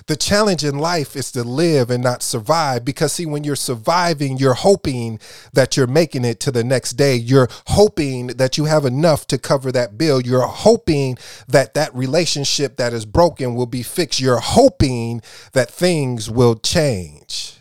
The 0.07 0.17
challenge 0.17 0.65
in 0.65 0.79
life 0.79 1.15
is 1.17 1.31
to 1.33 1.45
live 1.45 1.91
and 1.91 2.03
not 2.03 2.23
survive 2.23 2.85
because, 2.85 3.13
see, 3.13 3.27
when 3.27 3.45
you're 3.45 3.57
surviving, 3.57 4.39
you're 4.39 4.55
hoping 4.55 5.19
that 5.53 5.77
you're 5.77 5.87
making 5.87 6.25
it 6.25 6.41
to 6.41 6.51
the 6.51 6.65
next 6.65 6.93
day. 6.93 7.17
You're 7.17 7.49
hoping 7.69 8.29
that 8.29 8.57
you 8.57 8.65
have 8.65 8.85
enough 8.85 9.27
to 9.29 9.39
cover 9.39 9.71
that 9.73 9.99
bill. 9.99 10.21
You're 10.21 10.47
hoping 10.47 11.19
that 11.49 11.75
that 11.75 11.95
relationship 11.95 12.77
that 12.77 12.93
is 12.93 13.05
broken 13.05 13.55
will 13.55 13.67
be 13.67 13.83
fixed. 13.83 14.21
You're 14.21 14.39
hoping 14.39 15.21
that 15.53 15.71
things 15.71 16.31
will 16.31 16.57
change. 16.57 17.61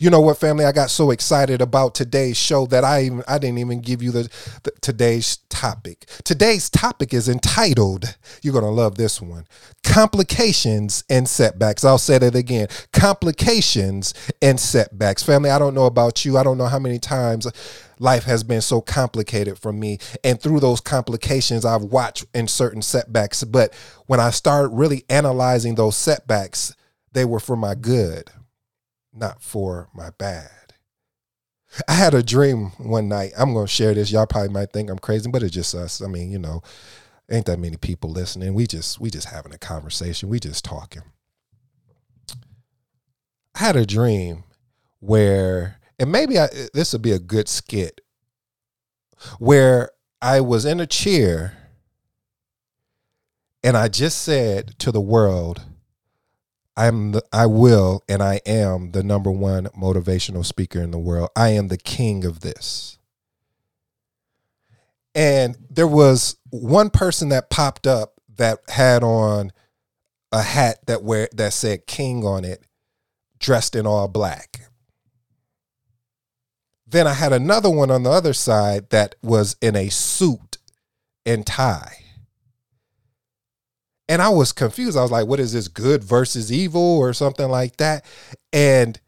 You 0.00 0.10
know 0.10 0.20
what, 0.20 0.38
family? 0.38 0.64
I 0.64 0.72
got 0.72 0.90
so 0.90 1.10
excited 1.10 1.60
about 1.60 1.94
today's 1.94 2.36
show 2.36 2.66
that 2.66 2.84
I 2.84 3.04
even 3.04 3.22
I 3.28 3.38
didn't 3.38 3.58
even 3.58 3.80
give 3.80 4.02
you 4.02 4.10
the, 4.10 4.28
the, 4.62 4.72
today's 4.80 5.38
topic. 5.48 6.06
Today's 6.24 6.70
topic 6.70 7.12
is 7.12 7.28
entitled. 7.28 8.16
You're 8.42 8.54
gonna 8.54 8.70
love 8.70 8.96
this 8.96 9.20
one: 9.20 9.46
complications 9.82 11.04
and 11.10 11.28
setbacks. 11.28 11.84
I'll 11.84 11.98
say 11.98 12.18
that 12.18 12.34
again: 12.34 12.68
complications 12.92 14.14
and 14.40 14.58
setbacks. 14.58 15.22
Family, 15.22 15.50
I 15.50 15.58
don't 15.58 15.74
know 15.74 15.86
about 15.86 16.24
you. 16.24 16.38
I 16.38 16.42
don't 16.42 16.58
know 16.58 16.66
how 16.66 16.78
many 16.78 16.98
times 16.98 17.46
life 17.98 18.24
has 18.24 18.42
been 18.42 18.60
so 18.60 18.80
complicated 18.80 19.58
for 19.58 19.72
me, 19.72 19.98
and 20.22 20.40
through 20.40 20.60
those 20.60 20.80
complications, 20.80 21.64
I've 21.64 21.84
watched 21.84 22.26
in 22.34 22.48
certain 22.48 22.82
setbacks. 22.82 23.44
But 23.44 23.74
when 24.06 24.20
I 24.20 24.30
started 24.30 24.68
really 24.68 25.04
analyzing 25.08 25.74
those 25.74 25.96
setbacks, 25.96 26.74
they 27.12 27.24
were 27.24 27.40
for 27.40 27.56
my 27.56 27.74
good 27.74 28.30
not 29.14 29.42
for 29.42 29.88
my 29.94 30.10
bad. 30.18 30.50
I 31.88 31.94
had 31.94 32.14
a 32.14 32.22
dream 32.22 32.70
one 32.78 33.08
night. 33.08 33.32
I'm 33.36 33.52
going 33.52 33.66
to 33.66 33.72
share 33.72 33.94
this. 33.94 34.12
Y'all 34.12 34.26
probably 34.26 34.50
might 34.50 34.72
think 34.72 34.90
I'm 34.90 34.98
crazy, 34.98 35.30
but 35.30 35.42
it's 35.42 35.54
just 35.54 35.74
us. 35.74 36.00
I 36.00 36.06
mean, 36.06 36.30
you 36.30 36.38
know, 36.38 36.62
ain't 37.30 37.46
that 37.46 37.58
many 37.58 37.76
people 37.76 38.10
listening. 38.10 38.54
We 38.54 38.66
just 38.66 39.00
we 39.00 39.10
just 39.10 39.28
having 39.28 39.52
a 39.52 39.58
conversation. 39.58 40.28
We 40.28 40.38
just 40.38 40.64
talking. 40.64 41.02
I 43.54 43.58
had 43.58 43.76
a 43.76 43.86
dream 43.86 44.44
where 45.00 45.80
and 45.98 46.10
maybe 46.10 46.38
I, 46.38 46.48
this 46.72 46.92
would 46.92 47.02
be 47.02 47.12
a 47.12 47.18
good 47.18 47.48
skit 47.48 48.00
where 49.38 49.90
I 50.20 50.40
was 50.40 50.64
in 50.64 50.80
a 50.80 50.86
chair 50.86 51.56
and 53.62 53.76
I 53.76 53.88
just 53.88 54.22
said 54.22 54.78
to 54.80 54.92
the 54.92 55.00
world, 55.00 55.62
I'm 56.76 57.12
the, 57.12 57.24
I 57.32 57.46
will 57.46 58.02
and 58.08 58.22
I 58.22 58.40
am 58.46 58.90
the 58.90 59.02
number 59.02 59.30
one 59.30 59.66
motivational 59.78 60.44
speaker 60.44 60.80
in 60.80 60.90
the 60.90 60.98
world. 60.98 61.30
I 61.36 61.50
am 61.50 61.68
the 61.68 61.78
king 61.78 62.24
of 62.24 62.40
this. 62.40 62.98
And 65.14 65.56
there 65.70 65.86
was 65.86 66.36
one 66.50 66.90
person 66.90 67.28
that 67.28 67.50
popped 67.50 67.86
up 67.86 68.14
that 68.36 68.58
had 68.68 69.04
on 69.04 69.52
a 70.32 70.42
hat 70.42 70.78
that 70.86 71.04
wear 71.04 71.28
that 71.32 71.52
said 71.52 71.86
king 71.86 72.24
on 72.24 72.44
it, 72.44 72.66
dressed 73.38 73.76
in 73.76 73.86
all 73.86 74.08
black. 74.08 74.62
Then 76.86 77.06
I 77.06 77.14
had 77.14 77.32
another 77.32 77.70
one 77.70 77.92
on 77.92 78.02
the 78.02 78.10
other 78.10 78.32
side 78.32 78.90
that 78.90 79.14
was 79.22 79.54
in 79.60 79.76
a 79.76 79.88
suit 79.88 80.58
and 81.24 81.46
tie 81.46 82.03
and 84.08 84.20
I 84.20 84.28
was 84.28 84.52
confused. 84.52 84.96
I 84.96 85.02
was 85.02 85.10
like, 85.10 85.26
"What 85.26 85.40
is 85.40 85.52
this? 85.52 85.68
Good 85.68 86.04
versus 86.04 86.52
evil, 86.52 86.98
or 86.98 87.12
something 87.12 87.48
like 87.48 87.76
that?" 87.78 88.04
And 88.52 89.00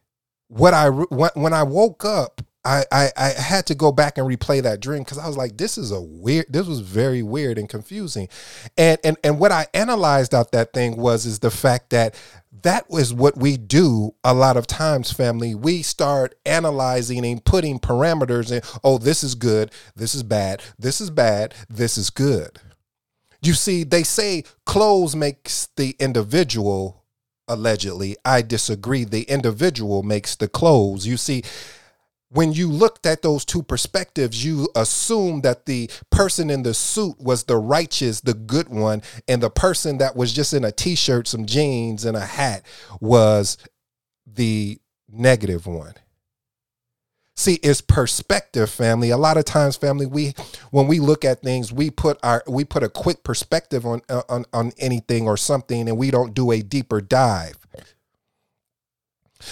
what 0.49 0.75
I 0.75 0.89
when 0.89 1.53
I 1.53 1.63
woke 1.63 2.05
up, 2.05 2.43
I, 2.65 2.85
I, 2.91 3.11
I 3.17 3.29
had 3.29 3.67
to 3.67 3.75
go 3.75 3.93
back 3.93 4.19
and 4.19 4.27
replay 4.27 4.63
that 4.63 4.81
dream 4.81 5.03
because 5.03 5.19
I 5.19 5.27
was 5.27 5.37
like, 5.37 5.57
"This 5.57 5.79
is 5.79 5.91
a 5.93 6.01
weird. 6.01 6.47
This 6.49 6.67
was 6.67 6.81
very 6.81 7.23
weird 7.23 7.59
and 7.59 7.69
confusing." 7.69 8.29
And 8.77 8.99
and 9.05 9.17
and 9.23 9.39
what 9.39 9.53
I 9.53 9.67
analyzed 9.75 10.35
out 10.35 10.53
that 10.53 10.73
thing 10.73 10.97
was 10.97 11.27
is 11.27 11.41
the 11.41 11.51
fact 11.51 11.91
that 11.91 12.15
that 12.63 12.89
was 12.91 13.13
what 13.13 13.37
we 13.37 13.57
do 13.57 14.15
a 14.25 14.35
lot 14.35 14.57
of 14.57 14.67
times 14.67 15.13
family 15.13 15.55
we 15.55 15.83
start 15.83 16.35
analyzing 16.47 17.25
and 17.25 17.45
putting 17.45 17.79
parameters 17.79 18.51
in 18.51 18.61
oh 18.83 18.99
this 18.99 19.23
is 19.23 19.35
good 19.35 19.71
this 19.95 20.15
is 20.15 20.23
bad 20.23 20.63
this 20.79 21.01
is 21.01 21.11
bad 21.11 21.55
this 21.69 21.99
is 21.99 22.11
good 22.11 22.59
you 23.43 23.55
see, 23.55 23.85
they 23.85 24.03
say 24.03 24.45
clothes 24.65 25.15
makes 25.15 25.69
the 25.77 25.97
individual 25.99 27.05
allegedly. 27.49 28.17
I 28.25 28.43
disagree. 28.43 29.05
The 29.05 29.23
individual 29.23 30.03
makes 30.03 30.37
the 30.37 30.49
clothes. 30.49 31.07
You 31.07 31.17
see, 31.17 31.43
when 32.29 32.53
you 32.53 32.71
looked 32.71 33.07
at 33.07 33.23
those 33.23 33.45
two 33.45 33.63
perspectives, 33.63 34.45
you 34.45 34.69
assumed 34.75 35.45
that 35.45 35.67
the 35.67 35.91
person 36.11 36.51
in 36.51 36.63
the 36.63 36.75
suit 36.75 37.21
was 37.21 37.45
the 37.45 37.57
righteous, 37.57 38.21
the 38.21 38.35
good 38.35 38.69
one, 38.69 39.03
and 39.29 39.43
the 39.43 39.51
person 39.51 39.99
that 39.99 40.17
was 40.17 40.33
just 40.33 40.53
in 40.53 40.65
a 40.65 40.73
t 40.73 40.95
shirt, 40.97 41.29
some 41.29 41.47
jeans, 41.47 42.05
and 42.05 42.17
a 42.17 42.27
hat 42.27 42.65
was 43.01 43.59
the 44.27 44.79
negative 45.09 45.67
one. 45.67 45.95
See, 47.39 47.55
it's 47.63 47.83
perspective, 47.83 48.71
family. 48.71 49.11
A 49.11 49.19
lot 49.19 49.37
of 49.37 49.45
times, 49.45 49.77
family, 49.77 50.07
we 50.07 50.35
when 50.71 50.87
we 50.87 51.01
look 51.01 51.23
at 51.23 51.43
things, 51.43 51.71
we 51.71 51.91
put 51.91 52.19
our 52.23 52.43
we 52.49 52.65
put 52.65 52.83
a 52.83 52.89
quick 52.89 53.25
perspective 53.25 53.85
on 53.85 54.01
on 54.09 54.47
on 54.55 54.73
anything 54.79 55.27
or 55.27 55.37
something, 55.37 55.87
and 55.87 55.99
we 55.99 56.11
don't 56.11 56.33
do 56.33 56.51
a 56.51 56.63
deeper 56.63 57.03
dive. 57.03 57.66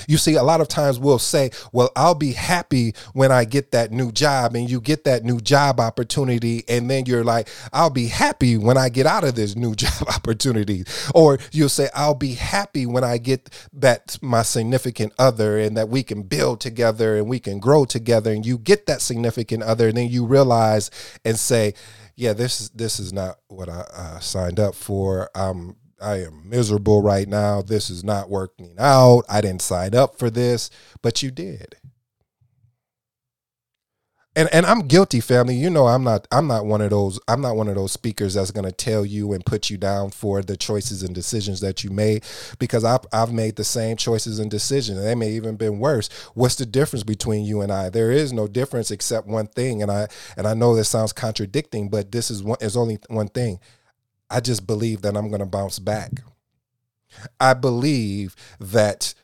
You 0.09 0.17
see, 0.17 0.35
a 0.35 0.43
lot 0.43 0.61
of 0.61 0.69
times 0.69 0.99
we'll 0.99 1.19
say, 1.19 1.51
Well, 1.73 1.91
I'll 1.97 2.15
be 2.15 2.33
happy 2.33 2.95
when 3.13 3.33
I 3.33 3.45
get 3.45 3.71
that 3.73 3.93
new 3.93 4.13
job, 4.13 4.55
and 4.55 4.71
you 4.71 4.81
get 4.81 5.05
that 5.05 5.25
new 5.25 5.41
job 5.41 5.81
opportunity, 5.81 6.65
and 6.69 6.91
then 6.91 7.07
you're 7.07 7.25
like, 7.25 7.49
I'll 7.73 7.91
be 7.91 8.09
happy 8.09 8.57
when 8.57 8.77
I 8.77 8.89
get 8.89 9.07
out 9.07 9.25
of 9.25 9.35
this 9.35 9.57
new 9.57 9.75
job 9.75 10.09
opportunity. 10.09 10.85
Or 11.15 11.39
you'll 11.53 11.69
say, 11.69 11.89
I'll 11.95 12.15
be 12.15 12.35
happy 12.35 12.87
when 12.87 13.05
I 13.05 13.19
get 13.19 13.51
that 13.73 14.19
my 14.23 14.43
significant 14.43 15.13
other 15.19 15.59
and 15.59 15.77
that 15.77 15.89
we 15.89 16.03
can 16.03 16.23
build 16.23 16.61
together 16.61 17.17
and 17.17 17.29
we 17.29 17.41
can 17.41 17.59
grow 17.59 17.85
together. 17.85 18.33
And 18.33 18.45
you 18.45 18.59
get 18.59 18.87
that 18.87 19.01
significant 19.01 19.63
other, 19.63 19.89
and 19.89 19.97
then 19.97 20.09
you 20.09 20.25
realize 20.25 20.91
and 21.25 21.39
say, 21.39 21.75
yeah, 22.17 22.33
this 22.33 22.61
is 22.61 22.71
this 22.71 23.01
is 23.01 23.13
not 23.13 23.39
what 23.49 23.69
I 23.69 23.85
uh, 23.93 24.19
signed 24.21 24.61
up 24.61 24.75
for. 24.75 25.31
I'm 25.35 25.77
I 26.05 26.23
am 26.25 26.49
miserable 26.49 27.03
right 27.03 27.29
now. 27.29 27.63
This 27.63 27.91
is 27.91 28.05
not 28.05 28.31
working 28.31 28.75
out. 28.79 29.25
I 29.29 29.41
didn't 29.41 29.63
sign 29.63 29.95
up 29.95 30.19
for 30.19 30.31
this, 30.31 30.71
but 31.03 31.23
you 31.23 31.31
did. 31.31 31.77
and 34.37 34.49
and 34.53 34.67
I'm 34.67 34.89
guilty, 34.89 35.21
family. 35.21 35.55
You 35.55 35.71
know, 35.71 35.87
I'm 35.87 36.03
not 36.03 36.27
I'm 36.33 36.49
not 36.49 36.67
one 36.67 36.81
of 36.81 36.91
those 36.91 37.21
I'm 37.29 37.41
not 37.41 37.55
one 37.57 37.69
of 37.69 37.77
those 37.77 37.93
speakers 37.93 38.35
that's 38.35 38.51
going 38.51 38.65
to 38.65 38.73
tell 38.73 39.07
you 39.07 39.33
and 39.33 39.47
put 39.47 39.71
you 39.71 39.77
down 39.77 40.11
for 40.11 40.43
the 40.43 40.57
choices 40.57 41.05
and 41.05 41.15
decisions 41.15 41.61
that 41.61 41.85
you 41.85 41.91
made 41.91 42.25
because 42.59 42.85
I've 42.85 43.07
I've 43.13 43.33
made 43.33 43.57
the 43.57 43.65
same 43.65 43.97
choices 43.97 44.41
and 44.41 44.51
decisions. 44.51 44.99
And 44.99 45.07
they 45.07 45.15
may 45.15 45.31
even 45.31 45.57
been 45.57 45.79
worse. 45.79 46.09
What's 46.35 46.57
the 46.57 46.67
difference 46.67 47.05
between 47.05 47.45
you 47.45 47.61
and 47.61 47.71
I? 47.73 47.91
There 47.91 48.11
is 48.11 48.33
no 48.33 48.49
difference 48.49 48.91
except 48.91 49.29
one 49.29 49.47
thing. 49.47 49.83
And 49.83 49.91
I 49.91 50.09
and 50.37 50.49
I 50.49 50.55
know 50.55 50.75
this 50.75 50.89
sounds 50.89 51.13
contradicting, 51.13 51.89
but 51.89 52.11
this 52.11 52.31
is 52.31 52.43
one 52.43 52.59
is 52.61 52.77
only 52.77 52.99
one 53.09 53.29
thing. 53.29 53.61
I 54.31 54.41
just 54.41 54.67
believe 54.67 55.03
that 55.03 55.17
I'm 55.17 55.29
going 55.29 55.41
to 55.41 55.47
bounce 55.47 55.79
back. 55.79 56.23
I 57.39 57.55
believe 57.55 58.35
that 58.59 59.15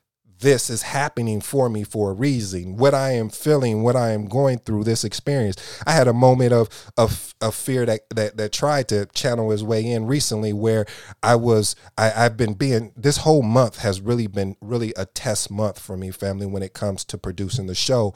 this 0.40 0.70
is 0.70 0.82
happening 0.82 1.40
for 1.40 1.68
me 1.68 1.84
for 1.84 2.10
a 2.10 2.14
reason. 2.14 2.76
What 2.76 2.94
I 2.94 3.12
am 3.12 3.28
feeling, 3.28 3.82
what 3.82 3.94
I 3.94 4.12
am 4.12 4.26
going 4.26 4.58
through, 4.58 4.84
this 4.84 5.04
experience. 5.04 5.56
I 5.86 5.92
had 5.92 6.08
a 6.08 6.12
moment 6.12 6.52
of 6.52 6.68
of, 6.96 7.34
of 7.40 7.54
fear 7.54 7.84
that, 7.86 8.08
that 8.10 8.36
that 8.36 8.52
tried 8.52 8.88
to 8.88 9.06
channel 9.06 9.50
his 9.50 9.62
way 9.62 9.84
in 9.84 10.06
recently, 10.06 10.52
where 10.52 10.86
I 11.22 11.36
was 11.36 11.76
I, 11.98 12.24
I've 12.24 12.36
been 12.36 12.54
being 12.54 12.92
this 12.96 13.18
whole 13.18 13.42
month 13.42 13.78
has 13.78 14.00
really 14.00 14.26
been 14.26 14.56
really 14.60 14.94
a 14.96 15.04
test 15.04 15.50
month 15.50 15.78
for 15.78 15.96
me, 15.96 16.10
family, 16.10 16.46
when 16.46 16.62
it 16.62 16.72
comes 16.72 17.04
to 17.06 17.18
producing 17.18 17.66
the 17.66 17.74
show, 17.74 18.14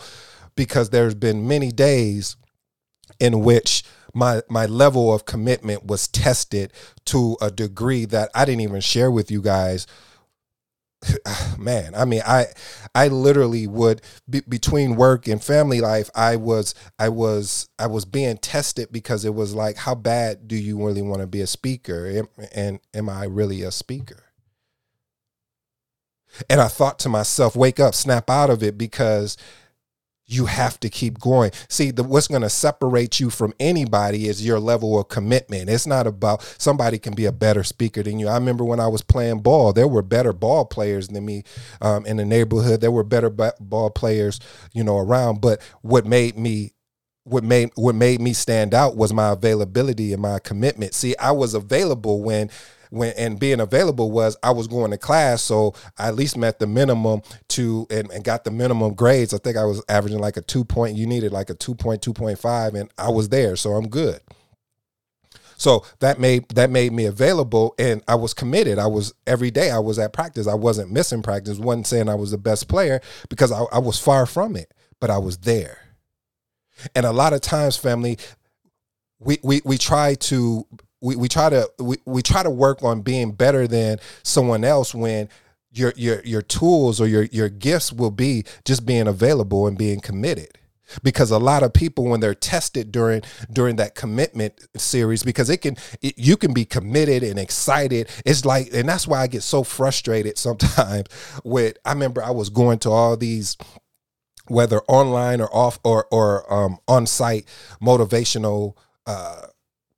because 0.56 0.90
there's 0.90 1.14
been 1.14 1.46
many 1.46 1.72
days 1.72 2.36
in 3.20 3.42
which 3.42 3.84
my 4.14 4.42
my 4.48 4.66
level 4.66 5.12
of 5.12 5.24
commitment 5.24 5.84
was 5.84 6.08
tested 6.08 6.72
to 7.06 7.36
a 7.40 7.50
degree 7.50 8.04
that 8.06 8.30
I 8.34 8.44
didn't 8.44 8.62
even 8.62 8.80
share 8.80 9.10
with 9.10 9.30
you 9.30 9.42
guys. 9.42 9.86
Man 11.58 11.94
i 11.94 12.04
mean 12.04 12.22
i 12.26 12.46
i 12.94 13.08
literally 13.08 13.66
would 13.66 14.00
be, 14.28 14.40
between 14.48 14.96
work 14.96 15.28
and 15.28 15.42
family 15.42 15.80
life 15.80 16.08
i 16.14 16.34
was 16.34 16.74
i 16.98 17.10
was 17.10 17.68
i 17.78 17.86
was 17.86 18.06
being 18.06 18.38
tested 18.38 18.88
because 18.90 19.24
it 19.24 19.34
was 19.34 19.54
like 19.54 19.76
how 19.76 19.94
bad 19.94 20.48
do 20.48 20.56
you 20.56 20.82
really 20.82 21.02
want 21.02 21.20
to 21.20 21.26
be 21.26 21.42
a 21.42 21.46
speaker? 21.46 22.06
And, 22.06 22.28
and 22.54 22.80
am 22.94 23.08
i 23.08 23.24
really 23.24 23.62
a 23.62 23.70
speaker? 23.70 24.24
And 26.48 26.60
i 26.60 26.68
thought 26.68 26.98
to 27.00 27.08
myself 27.08 27.54
wake 27.54 27.78
up 27.78 27.94
snap 27.94 28.30
out 28.30 28.50
of 28.50 28.62
it 28.62 28.78
because 28.78 29.36
you 30.26 30.46
have 30.46 30.80
to 30.80 30.88
keep 30.88 31.18
going. 31.18 31.50
See, 31.68 31.90
the, 31.90 32.02
what's 32.02 32.28
going 32.28 32.42
to 32.42 32.50
separate 32.50 33.20
you 33.20 33.30
from 33.30 33.52
anybody 33.60 34.26
is 34.26 34.44
your 34.44 34.58
level 34.58 34.98
of 34.98 35.08
commitment. 35.08 35.68
It's 35.68 35.86
not 35.86 36.06
about 36.06 36.42
somebody 36.58 36.98
can 36.98 37.14
be 37.14 37.26
a 37.26 37.32
better 37.32 37.62
speaker 37.62 38.02
than 38.02 38.18
you. 38.18 38.28
I 38.28 38.34
remember 38.34 38.64
when 38.64 38.80
I 38.80 38.88
was 38.88 39.02
playing 39.02 39.40
ball, 39.40 39.72
there 39.72 39.88
were 39.88 40.02
better 40.02 40.32
ball 40.32 40.64
players 40.64 41.08
than 41.08 41.24
me 41.24 41.44
um, 41.80 42.06
in 42.06 42.16
the 42.16 42.24
neighborhood. 42.24 42.80
There 42.80 42.90
were 42.90 43.04
better 43.04 43.30
ball 43.30 43.90
players, 43.90 44.40
you 44.72 44.82
know, 44.82 44.98
around. 44.98 45.40
But 45.40 45.60
what 45.82 46.06
made 46.06 46.38
me 46.38 46.72
what 47.24 47.42
made 47.42 47.70
what 47.74 47.94
made 47.94 48.20
me 48.20 48.34
stand 48.34 48.74
out 48.74 48.96
was 48.96 49.12
my 49.12 49.30
availability 49.30 50.12
and 50.12 50.20
my 50.20 50.38
commitment. 50.38 50.94
See, 50.94 51.16
I 51.16 51.32
was 51.32 51.54
available 51.54 52.22
when 52.22 52.50
when 52.90 53.12
and 53.16 53.38
being 53.38 53.60
available 53.60 54.10
was 54.10 54.36
I 54.42 54.50
was 54.50 54.66
going 54.66 54.90
to 54.90 54.98
class, 54.98 55.42
so 55.42 55.74
I 55.98 56.08
at 56.08 56.16
least 56.16 56.36
met 56.36 56.58
the 56.58 56.66
minimum 56.66 57.22
to 57.50 57.86
and, 57.90 58.10
and 58.10 58.24
got 58.24 58.44
the 58.44 58.50
minimum 58.50 58.94
grades. 58.94 59.34
I 59.34 59.38
think 59.38 59.56
I 59.56 59.64
was 59.64 59.82
averaging 59.88 60.20
like 60.20 60.36
a 60.36 60.42
two 60.42 60.64
point. 60.64 60.96
You 60.96 61.06
needed 61.06 61.32
like 61.32 61.50
a 61.50 61.54
2.2.5, 61.54 62.74
and 62.74 62.90
I 62.98 63.10
was 63.10 63.28
there, 63.28 63.56
so 63.56 63.72
I'm 63.72 63.88
good. 63.88 64.20
So 65.56 65.84
that 66.00 66.18
made 66.18 66.48
that 66.50 66.70
made 66.70 66.92
me 66.92 67.06
available 67.06 67.74
and 67.78 68.02
I 68.08 68.16
was 68.16 68.34
committed. 68.34 68.78
I 68.78 68.86
was 68.86 69.14
every 69.26 69.50
day 69.50 69.70
I 69.70 69.78
was 69.78 69.98
at 69.98 70.12
practice. 70.12 70.46
I 70.46 70.54
wasn't 70.54 70.90
missing 70.90 71.22
practice. 71.22 71.58
wasn't 71.58 71.86
saying 71.86 72.08
I 72.08 72.16
was 72.16 72.30
the 72.32 72.38
best 72.38 72.68
player 72.68 73.00
because 73.28 73.52
I, 73.52 73.62
I 73.72 73.78
was 73.78 73.98
far 73.98 74.26
from 74.26 74.56
it, 74.56 74.72
but 75.00 75.10
I 75.10 75.18
was 75.18 75.38
there. 75.38 75.78
And 76.94 77.06
a 77.06 77.12
lot 77.12 77.32
of 77.32 77.40
times, 77.40 77.76
family, 77.76 78.18
we 79.18 79.38
we 79.42 79.62
we 79.64 79.78
try 79.78 80.14
to 80.14 80.66
we, 81.04 81.16
we 81.16 81.28
try 81.28 81.50
to 81.50 81.70
we, 81.78 81.98
we 82.06 82.22
try 82.22 82.42
to 82.42 82.50
work 82.50 82.82
on 82.82 83.02
being 83.02 83.32
better 83.32 83.68
than 83.68 83.98
someone 84.22 84.64
else 84.64 84.94
when 84.94 85.28
your 85.70 85.92
your 85.96 86.22
your 86.24 86.40
tools 86.40 86.98
or 86.98 87.06
your 87.06 87.24
your 87.24 87.50
gifts 87.50 87.92
will 87.92 88.10
be 88.10 88.44
just 88.64 88.86
being 88.86 89.06
available 89.06 89.66
and 89.66 89.76
being 89.76 90.00
committed. 90.00 90.58
Because 91.02 91.30
a 91.30 91.38
lot 91.38 91.62
of 91.62 91.72
people 91.72 92.04
when 92.04 92.20
they're 92.20 92.34
tested 92.34 92.90
during 92.90 93.20
during 93.52 93.76
that 93.76 93.94
commitment 93.94 94.54
series 94.76 95.22
because 95.22 95.50
it 95.50 95.58
can 95.58 95.76
it, 96.00 96.16
you 96.16 96.38
can 96.38 96.54
be 96.54 96.64
committed 96.64 97.22
and 97.22 97.38
excited. 97.38 98.08
It's 98.24 98.46
like 98.46 98.72
and 98.72 98.88
that's 98.88 99.06
why 99.06 99.20
i 99.20 99.26
get 99.26 99.42
so 99.42 99.62
frustrated 99.62 100.38
sometimes 100.46 101.08
with 101.44 101.76
i 101.84 101.92
remember 101.92 102.22
i 102.22 102.30
was 102.30 102.48
going 102.48 102.78
to 102.80 102.90
all 102.90 103.16
these 103.16 103.58
whether 104.46 104.80
online 104.88 105.40
or 105.40 105.54
off 105.54 105.78
or 105.84 106.06
or 106.10 106.50
um, 106.52 106.78
on 106.86 107.06
site 107.06 107.46
motivational 107.82 108.74
uh, 109.06 109.42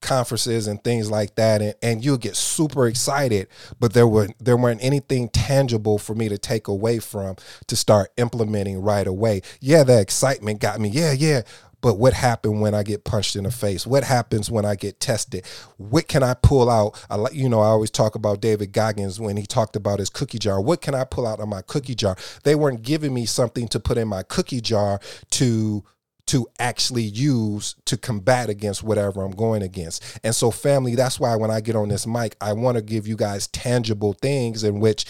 conferences 0.07 0.69
and 0.69 0.83
things 0.85 1.11
like 1.11 1.35
that 1.35 1.61
and, 1.61 1.75
and 1.83 2.05
you'll 2.05 2.17
get 2.17 2.37
super 2.37 2.87
excited 2.87 3.49
but 3.81 3.93
there 3.93 4.07
were 4.07 4.29
there 4.39 4.57
weren't 4.57 4.83
anything 4.83 5.29
tangible 5.31 5.99
for 5.99 6.15
me 6.15 6.29
to 6.29 6.39
take 6.39 6.69
away 6.69 7.01
from 7.01 7.35
to 7.67 7.75
start 7.75 8.13
implementing 8.17 8.81
right 8.81 9.09
away 9.09 9.43
yeah 9.61 9.83
the 9.83 10.01
excitement 10.01 10.61
got 10.61 10.81
me 10.81 10.89
yeah 10.89 11.13
yeah 11.13 11.43
but 11.81 11.99
what 11.99 12.15
happened 12.15 12.61
when 12.61 12.75
I 12.75 12.83
get 12.83 13.05
punched 13.05 13.37
in 13.37 13.45
the 13.45 13.51
face? 13.51 13.87
What 13.87 14.03
happens 14.03 14.51
when 14.51 14.65
I 14.65 14.75
get 14.75 14.99
tested? 14.99 15.47
What 15.77 16.09
can 16.09 16.23
I 16.25 16.35
pull 16.35 16.69
out? 16.69 17.01
I 17.09 17.15
like, 17.15 17.35
you 17.35 17.49
know, 17.49 17.61
I 17.61 17.67
always 17.67 17.93
talk 17.93 18.15
about 18.17 18.41
David 18.41 18.73
Goggins 18.73 19.21
when 19.21 19.37
he 19.37 19.47
talked 19.47 19.77
about 19.77 20.01
his 20.01 20.11
cookie 20.11 20.41
jar. 20.41 20.61
What 20.61 20.81
can 20.81 20.97
I 20.97 21.05
pull 21.05 21.29
out 21.29 21.39
of 21.39 21.47
my 21.47 21.63
cookie 21.63 21.95
jar? 21.95 22.17
They 22.43 22.57
weren't 22.57 22.83
giving 22.83 23.15
me 23.15 23.25
something 23.25 23.69
to 23.69 23.79
put 23.79 23.99
in 23.99 24.09
my 24.09 24.25
cookie 24.25 24.61
jar 24.61 25.01
to 25.31 25.85
to 26.27 26.47
actually 26.59 27.05
use 27.05 27.77
to 27.85 27.97
combat 27.97 28.51
against 28.51 28.83
whatever 28.83 29.23
I'm 29.23 29.33
going 29.33 29.63
against. 29.63 30.19
And 30.25 30.35
so, 30.35 30.51
family, 30.51 30.95
that's 30.95 31.21
why 31.21 31.37
when 31.37 31.51
I 31.51 31.61
get 31.61 31.77
on 31.77 31.89
this 31.89 32.07
mic, 32.07 32.37
I 32.41 32.53
want 32.53 32.77
to 32.77 32.83
give 32.83 33.07
you 33.07 33.17
guys 33.17 33.47
tangible 33.49 34.13
things 34.15 34.65
in 34.65 34.81
which 34.81 35.07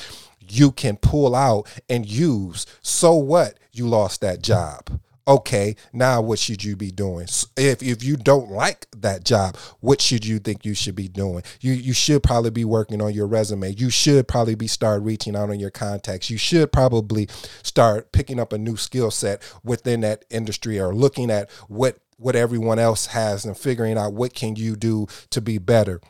you 0.48 0.70
can 0.70 0.96
pull 0.96 1.34
out 1.34 1.66
and 1.88 2.06
use. 2.06 2.66
So 2.82 3.14
what? 3.14 3.58
You 3.72 3.88
lost 3.88 4.20
that 4.22 4.42
job 4.42 5.00
okay, 5.28 5.76
now 5.92 6.20
what 6.20 6.38
should 6.38 6.62
you 6.62 6.76
be 6.76 6.90
doing? 6.90 7.26
If 7.56 7.82
if 7.82 8.02
you 8.02 8.16
don't 8.16 8.50
like 8.50 8.86
that 8.96 9.24
job, 9.24 9.56
what 9.80 10.00
should 10.00 10.24
you 10.24 10.38
think 10.38 10.64
you 10.64 10.74
should 10.74 10.94
be 10.94 11.08
doing? 11.08 11.42
You 11.60 11.72
you 11.72 11.92
should 11.92 12.22
probably 12.22 12.50
be 12.50 12.64
working 12.64 13.02
on 13.02 13.12
your 13.12 13.26
resume. 13.26 13.74
You 13.76 13.90
should 13.90 14.28
probably 14.28 14.54
be 14.54 14.66
start 14.66 15.02
reaching 15.02 15.36
out 15.36 15.50
on 15.50 15.60
your 15.60 15.70
contacts. 15.70 16.30
You 16.30 16.38
should 16.38 16.72
probably 16.72 17.28
start 17.62 18.12
picking 18.12 18.40
up 18.40 18.52
a 18.52 18.58
new 18.58 18.76
skill 18.76 19.10
set 19.10 19.42
within 19.64 20.00
that 20.02 20.24
industry 20.30 20.78
or 20.78 20.94
looking 20.94 21.30
at 21.30 21.50
what 21.68 21.98
what 22.18 22.36
everyone 22.36 22.78
else 22.78 23.06
has 23.06 23.44
and 23.44 23.56
figuring 23.56 23.98
out 23.98 24.14
what 24.14 24.34
can 24.34 24.56
you 24.56 24.74
do 24.76 25.06
to 25.30 25.40
be 25.40 25.58
better 25.58 26.00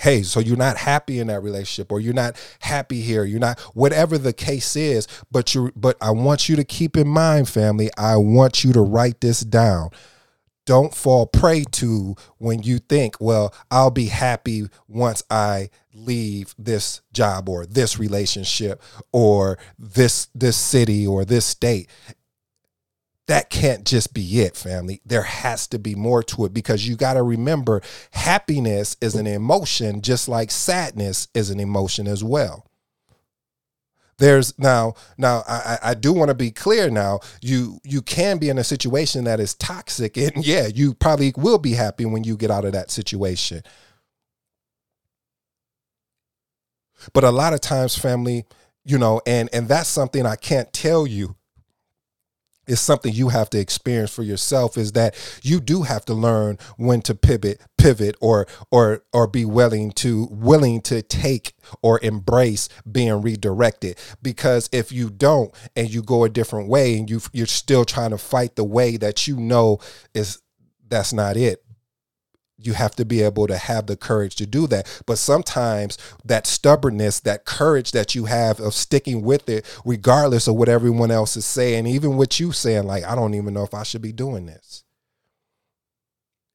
hey 0.00 0.22
so 0.22 0.40
you're 0.40 0.56
not 0.56 0.76
happy 0.76 1.18
in 1.18 1.28
that 1.28 1.42
relationship 1.42 1.90
or 1.90 2.00
you're 2.00 2.14
not 2.14 2.36
happy 2.60 3.00
here. 3.00 3.24
You're 3.24 3.40
not 3.40 3.58
whatever 3.74 4.18
the 4.18 4.32
case 4.32 4.76
is 4.76 5.06
but 5.30 5.54
you 5.54 5.72
but 5.76 5.96
i 6.00 6.10
want 6.10 6.48
you 6.48 6.56
to 6.56 6.64
keep 6.64 6.96
in 6.96 7.08
mind 7.08 7.48
family 7.48 7.90
i 7.96 8.16
want 8.16 8.64
you 8.64 8.72
to 8.72 8.80
write 8.80 9.20
this 9.20 9.40
down. 9.40 9.90
Don't 10.64 10.92
fall 10.92 11.26
prey 11.26 11.62
to 11.72 12.16
when 12.38 12.62
you 12.62 12.78
think 12.78 13.16
well 13.20 13.54
i'll 13.70 13.90
be 13.90 14.06
happy 14.06 14.68
once 14.88 15.22
i 15.30 15.70
leave 15.94 16.54
this 16.58 17.00
job 17.12 17.48
or 17.48 17.64
this 17.66 17.98
relationship 17.98 18.82
or 19.12 19.58
this 19.78 20.28
this 20.34 20.56
city 20.56 21.06
or 21.06 21.24
this 21.24 21.46
state 21.46 21.88
that 23.26 23.50
can't 23.50 23.84
just 23.84 24.14
be 24.14 24.40
it, 24.40 24.56
family. 24.56 25.00
There 25.04 25.22
has 25.22 25.66
to 25.68 25.78
be 25.78 25.94
more 25.94 26.22
to 26.24 26.44
it 26.44 26.54
because 26.54 26.86
you 26.86 26.96
got 26.96 27.14
to 27.14 27.22
remember 27.22 27.82
happiness 28.12 28.96
is 29.00 29.14
an 29.14 29.26
emotion, 29.26 30.00
just 30.00 30.28
like 30.28 30.50
sadness 30.50 31.26
is 31.34 31.50
an 31.50 31.58
emotion 31.58 32.06
as 32.06 32.22
well. 32.22 32.66
There's 34.18 34.58
now, 34.58 34.94
now 35.18 35.42
I, 35.46 35.78
I 35.82 35.94
do 35.94 36.12
want 36.12 36.28
to 36.28 36.34
be 36.34 36.50
clear 36.50 36.88
now. 36.88 37.20
You 37.42 37.80
you 37.84 38.00
can 38.00 38.38
be 38.38 38.48
in 38.48 38.56
a 38.58 38.64
situation 38.64 39.24
that 39.24 39.40
is 39.40 39.54
toxic, 39.54 40.16
and 40.16 40.32
yeah, 40.46 40.68
you 40.68 40.94
probably 40.94 41.34
will 41.36 41.58
be 41.58 41.72
happy 41.72 42.06
when 42.06 42.24
you 42.24 42.36
get 42.36 42.50
out 42.50 42.64
of 42.64 42.72
that 42.72 42.90
situation. 42.90 43.62
But 47.12 47.24
a 47.24 47.30
lot 47.30 47.52
of 47.52 47.60
times, 47.60 47.98
family, 47.98 48.46
you 48.84 48.96
know, 48.96 49.20
and 49.26 49.50
and 49.52 49.68
that's 49.68 49.88
something 49.88 50.24
I 50.24 50.36
can't 50.36 50.72
tell 50.72 51.06
you 51.06 51.36
is 52.66 52.80
something 52.80 53.12
you 53.12 53.28
have 53.28 53.50
to 53.50 53.58
experience 53.58 54.12
for 54.12 54.22
yourself 54.22 54.76
is 54.76 54.92
that 54.92 55.14
you 55.42 55.60
do 55.60 55.82
have 55.82 56.04
to 56.06 56.14
learn 56.14 56.58
when 56.76 57.00
to 57.02 57.14
pivot 57.14 57.60
pivot 57.78 58.16
or 58.20 58.46
or 58.70 59.02
or 59.12 59.26
be 59.26 59.44
willing 59.44 59.92
to 59.92 60.26
willing 60.30 60.80
to 60.80 61.02
take 61.02 61.54
or 61.82 62.00
embrace 62.02 62.68
being 62.90 63.22
redirected. 63.22 63.98
Because 64.22 64.68
if 64.72 64.92
you 64.92 65.10
don't 65.10 65.54
and 65.74 65.92
you 65.92 66.02
go 66.02 66.24
a 66.24 66.28
different 66.28 66.68
way 66.68 66.98
and 66.98 67.08
you 67.08 67.20
you're 67.32 67.46
still 67.46 67.84
trying 67.84 68.10
to 68.10 68.18
fight 68.18 68.56
the 68.56 68.64
way 68.64 68.96
that 68.96 69.26
you 69.26 69.36
know 69.36 69.78
is 70.14 70.40
that's 70.88 71.12
not 71.12 71.36
it 71.36 71.65
you 72.58 72.72
have 72.72 72.96
to 72.96 73.04
be 73.04 73.22
able 73.22 73.46
to 73.46 73.56
have 73.56 73.86
the 73.86 73.96
courage 73.96 74.34
to 74.36 74.46
do 74.46 74.66
that. 74.68 75.02
But 75.06 75.18
sometimes 75.18 75.98
that 76.24 76.46
stubbornness, 76.46 77.20
that 77.20 77.44
courage 77.44 77.92
that 77.92 78.14
you 78.14 78.24
have 78.26 78.60
of 78.60 78.74
sticking 78.74 79.22
with 79.22 79.48
it, 79.48 79.66
regardless 79.84 80.48
of 80.48 80.54
what 80.54 80.68
everyone 80.68 81.10
else 81.10 81.36
is 81.36 81.44
saying, 81.44 81.86
even 81.86 82.16
what 82.16 82.40
you 82.40 82.52
saying, 82.52 82.84
like, 82.84 83.04
I 83.04 83.14
don't 83.14 83.34
even 83.34 83.54
know 83.54 83.62
if 83.62 83.74
I 83.74 83.82
should 83.82 84.02
be 84.02 84.12
doing 84.12 84.46
this. 84.46 84.84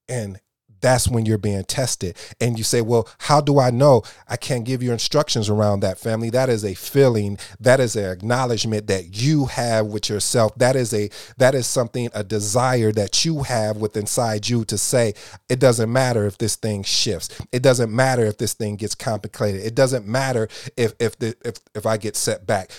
And 0.09 0.39
that's 0.81 1.07
when 1.07 1.25
you're 1.25 1.37
being 1.37 1.63
tested. 1.63 2.17
And 2.39 2.57
you 2.57 2.63
say, 2.63 2.81
Well, 2.81 3.07
how 3.19 3.41
do 3.41 3.59
I 3.59 3.69
know? 3.69 4.03
I 4.27 4.37
can't 4.37 4.65
give 4.65 4.83
you 4.83 4.91
instructions 4.91 5.49
around 5.49 5.81
that 5.81 5.97
family. 5.97 6.29
That 6.29 6.49
is 6.49 6.65
a 6.65 6.73
feeling, 6.73 7.37
that 7.59 7.79
is 7.79 7.95
an 7.95 8.05
acknowledgement 8.05 8.87
that 8.87 9.15
you 9.21 9.45
have 9.45 9.87
with 9.87 10.09
yourself. 10.09 10.53
That 10.55 10.75
is 10.75 10.93
a 10.93 11.09
that 11.37 11.55
is 11.55 11.67
something, 11.67 12.09
a 12.13 12.23
desire 12.23 12.91
that 12.93 13.23
you 13.25 13.43
have 13.43 13.77
with 13.77 13.95
inside 13.95 14.49
you 14.49 14.65
to 14.65 14.77
say, 14.77 15.13
it 15.49 15.59
doesn't 15.59 15.91
matter 15.91 16.25
if 16.25 16.37
this 16.37 16.55
thing 16.55 16.83
shifts. 16.83 17.29
It 17.51 17.61
doesn't 17.61 17.93
matter 17.93 18.25
if 18.25 18.37
this 18.37 18.53
thing 18.53 18.75
gets 18.75 18.95
complicated. 18.95 19.61
It 19.61 19.75
doesn't 19.75 20.07
matter 20.07 20.47
if 20.75 20.93
if 20.99 21.17
the 21.19 21.35
if 21.45 21.57
if 21.75 21.85
I 21.85 21.97
get 21.97 22.15
set 22.15 22.45
back 22.45 22.71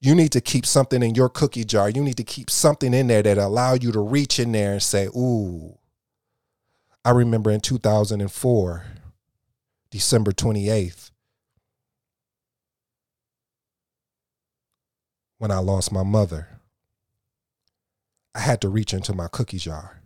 you 0.00 0.14
need 0.14 0.32
to 0.32 0.40
keep 0.42 0.66
something 0.66 1.02
in 1.02 1.14
your 1.14 1.30
cookie 1.30 1.64
jar. 1.64 1.88
You 1.88 2.02
need 2.02 2.18
to 2.18 2.24
keep 2.24 2.50
something 2.50 2.92
in 2.92 3.06
there 3.06 3.22
that 3.22 3.38
allow 3.38 3.72
you 3.72 3.90
to 3.90 4.00
reach 4.00 4.38
in 4.38 4.52
there 4.52 4.72
and 4.72 4.82
say, 4.82 5.06
"Ooh, 5.06 5.78
I 7.04 7.10
remember 7.10 7.50
in 7.50 7.60
2004, 7.60 8.86
December 9.90 10.32
28th, 10.32 11.10
when 15.38 15.50
I 15.50 15.58
lost 15.58 15.92
my 15.92 16.02
mother, 16.02 16.48
I 18.34 18.40
had 18.40 18.62
to 18.62 18.70
reach 18.70 18.94
into 18.94 19.12
my 19.12 19.28
cookie 19.28 19.58
jar 19.58 20.00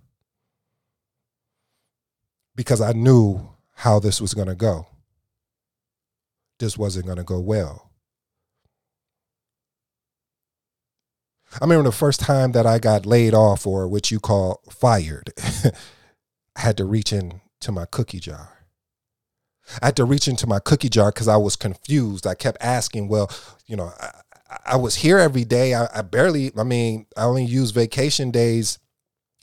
because 2.57 2.81
I 2.81 2.93
knew 2.93 3.49
how 3.77 4.01
this 4.01 4.21
was 4.21 4.35
going 4.35 4.49
to 4.49 4.57
go. 4.57 4.89
This 6.59 6.77
wasn't 6.77 7.07
going 7.07 7.19
to 7.19 7.25
go 7.25 7.39
well. 7.39 7.93
I 11.53 11.59
remember 11.65 11.85
the 11.85 11.93
first 11.93 12.19
time 12.19 12.51
that 12.53 12.67
I 12.67 12.81
got 12.81 13.07
laid 13.07 13.33
off, 13.33 13.67
or 13.67 13.87
what 13.87 14.11
you 14.11 14.19
call 14.19 14.61
fired. 14.69 15.33
I 16.59 16.63
had 16.63 16.77
to 16.79 16.85
reach 16.85 17.13
into 17.13 17.71
my 17.71 17.87
cookie 17.87 18.19
jar. 18.19 18.67
I 19.81 19.87
had 19.87 19.97
to 19.97 20.05
reach 20.05 20.27
into 20.27 20.47
my 20.49 20.59
cookie 20.59 20.89
jar 20.89 21.13
because 21.13 21.29
I 21.29 21.37
was 21.37 21.55
confused. 21.55 22.27
I 22.27 22.35
kept 22.35 22.59
asking, 22.61 23.07
well, 23.07 23.31
you 23.67 23.77
know, 23.77 23.93
I, 24.01 24.11
I 24.67 24.77
was 24.77 24.97
here 24.97 25.19
every 25.19 25.45
day. 25.45 25.75
I, 25.75 25.87
I, 25.95 26.03
barely, 26.03 26.51
I 26.59 26.65
mean, 26.65 27.07
I 27.17 27.25
only 27.25 27.45
use 27.45 27.71
vacation 27.71 28.33
days 28.33 28.81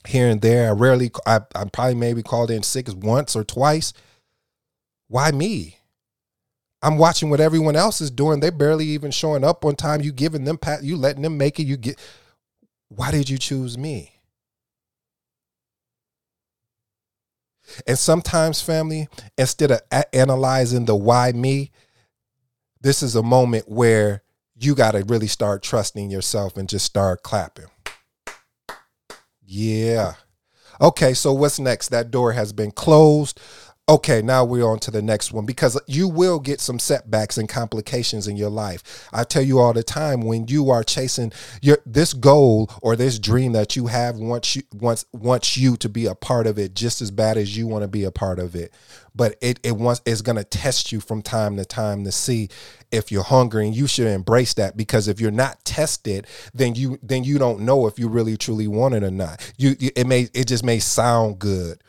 here 0.06 0.28
and 0.28 0.42
there. 0.42 0.68
I 0.68 0.72
rarely, 0.72 1.10
I, 1.24 1.40
I 1.54 1.64
probably 1.64 1.94
maybe 1.94 2.22
called 2.22 2.50
in 2.50 2.62
sick 2.62 2.86
once 2.94 3.34
or 3.34 3.44
twice. 3.44 3.94
Why 5.08 5.30
me? 5.30 5.78
I'm 6.82 6.98
watching 6.98 7.30
what 7.30 7.40
everyone 7.40 7.76
else 7.76 8.02
is 8.02 8.10
doing. 8.10 8.40
They're 8.40 8.52
barely 8.52 8.84
even 8.86 9.10
showing 9.10 9.42
up 9.42 9.64
on 9.64 9.74
time. 9.74 10.02
You 10.02 10.12
giving 10.12 10.44
them 10.44 10.58
pat, 10.58 10.82
you 10.82 10.96
letting 10.96 11.22
them 11.22 11.38
make 11.38 11.58
it. 11.58 11.64
You 11.64 11.78
get. 11.78 11.98
Why 12.88 13.10
did 13.10 13.30
you 13.30 13.38
choose 13.38 13.78
me? 13.78 14.15
And 17.86 17.98
sometimes, 17.98 18.60
family, 18.60 19.08
instead 19.36 19.70
of 19.70 19.80
analyzing 20.12 20.84
the 20.84 20.96
why 20.96 21.32
me, 21.32 21.70
this 22.80 23.02
is 23.02 23.16
a 23.16 23.22
moment 23.22 23.68
where 23.68 24.22
you 24.54 24.74
got 24.74 24.92
to 24.92 25.04
really 25.04 25.26
start 25.26 25.62
trusting 25.62 26.10
yourself 26.10 26.56
and 26.56 26.68
just 26.68 26.86
start 26.86 27.22
clapping. 27.22 27.66
Yeah. 29.44 30.14
Okay, 30.80 31.14
so 31.14 31.32
what's 31.32 31.58
next? 31.58 31.88
That 31.88 32.10
door 32.10 32.32
has 32.32 32.52
been 32.52 32.70
closed 32.70 33.40
okay, 33.88 34.20
now 34.20 34.44
we're 34.44 34.66
on 34.68 34.80
to 34.80 34.90
the 34.90 35.00
next 35.00 35.32
one 35.32 35.46
because 35.46 35.80
you 35.86 36.08
will 36.08 36.40
get 36.40 36.60
some 36.60 36.78
setbacks 36.78 37.38
and 37.38 37.48
complications 37.48 38.26
in 38.26 38.36
your 38.36 38.50
life. 38.50 39.08
I 39.12 39.22
tell 39.22 39.42
you 39.42 39.60
all 39.60 39.72
the 39.72 39.84
time 39.84 40.22
when 40.22 40.48
you 40.48 40.70
are 40.70 40.82
chasing 40.82 41.32
your 41.62 41.78
this 41.86 42.12
goal 42.12 42.68
or 42.82 42.96
this 42.96 43.18
dream 43.20 43.52
that 43.52 43.76
you 43.76 43.86
have 43.86 44.16
wants 44.16 44.56
you 44.56 44.62
wants 44.72 45.04
wants 45.12 45.56
you 45.56 45.76
to 45.76 45.88
be 45.88 46.06
a 46.06 46.16
part 46.16 46.48
of 46.48 46.58
it 46.58 46.74
just 46.74 47.00
as 47.00 47.12
bad 47.12 47.36
as 47.36 47.56
you 47.56 47.68
want 47.68 47.82
to 47.82 47.88
be 47.88 48.02
a 48.02 48.10
part 48.10 48.40
of 48.40 48.56
it. 48.56 48.74
But 49.14 49.36
it 49.40 49.60
it 49.62 49.76
wants 49.76 50.02
it's 50.04 50.20
gonna 50.20 50.44
test 50.44 50.90
you 50.90 51.00
from 51.00 51.22
time 51.22 51.56
to 51.56 51.64
time 51.64 52.02
to 52.04 52.12
see 52.12 52.48
if 52.90 53.12
you're 53.12 53.22
hungry 53.22 53.66
and 53.66 53.76
you 53.76 53.86
should 53.86 54.08
embrace 54.08 54.54
that 54.54 54.76
because 54.76 55.06
if 55.06 55.20
you're 55.20 55.30
not 55.30 55.64
tested 55.64 56.26
then 56.54 56.74
you 56.74 56.98
then 57.02 57.24
you 57.24 57.38
don't 57.38 57.60
know 57.60 57.86
if 57.86 57.98
you 57.98 58.08
really 58.08 58.36
truly 58.36 58.68
want 58.68 58.94
it 58.94 59.02
or 59.02 59.10
not 59.10 59.52
you 59.56 59.74
it 59.80 60.06
may 60.06 60.28
it 60.34 60.46
just 60.46 60.64
may 60.64 60.78
sound 60.78 61.38
good 61.38 61.82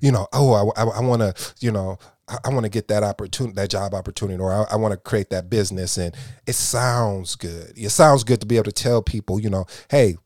you 0.00 0.12
know, 0.12 0.26
oh, 0.32 0.72
I, 0.76 0.82
I, 0.82 0.86
I 0.86 1.00
want 1.00 1.22
to, 1.22 1.34
you 1.60 1.70
know, 1.70 1.98
I, 2.28 2.38
I 2.44 2.48
want 2.50 2.64
to 2.64 2.70
get 2.70 2.88
that 2.88 3.02
opportunity, 3.02 3.54
that 3.56 3.70
job 3.70 3.94
opportunity, 3.94 4.40
or 4.40 4.52
I, 4.52 4.74
I 4.74 4.76
want 4.76 4.92
to 4.92 4.98
create 4.98 5.30
that 5.30 5.50
business. 5.50 5.96
And 5.96 6.14
it 6.46 6.54
sounds 6.54 7.34
good. 7.34 7.72
It 7.76 7.90
sounds 7.90 8.24
good 8.24 8.40
to 8.40 8.46
be 8.46 8.56
able 8.56 8.64
to 8.64 8.72
tell 8.72 9.02
people, 9.02 9.40
you 9.40 9.50
know, 9.50 9.66
hey, 9.90 10.16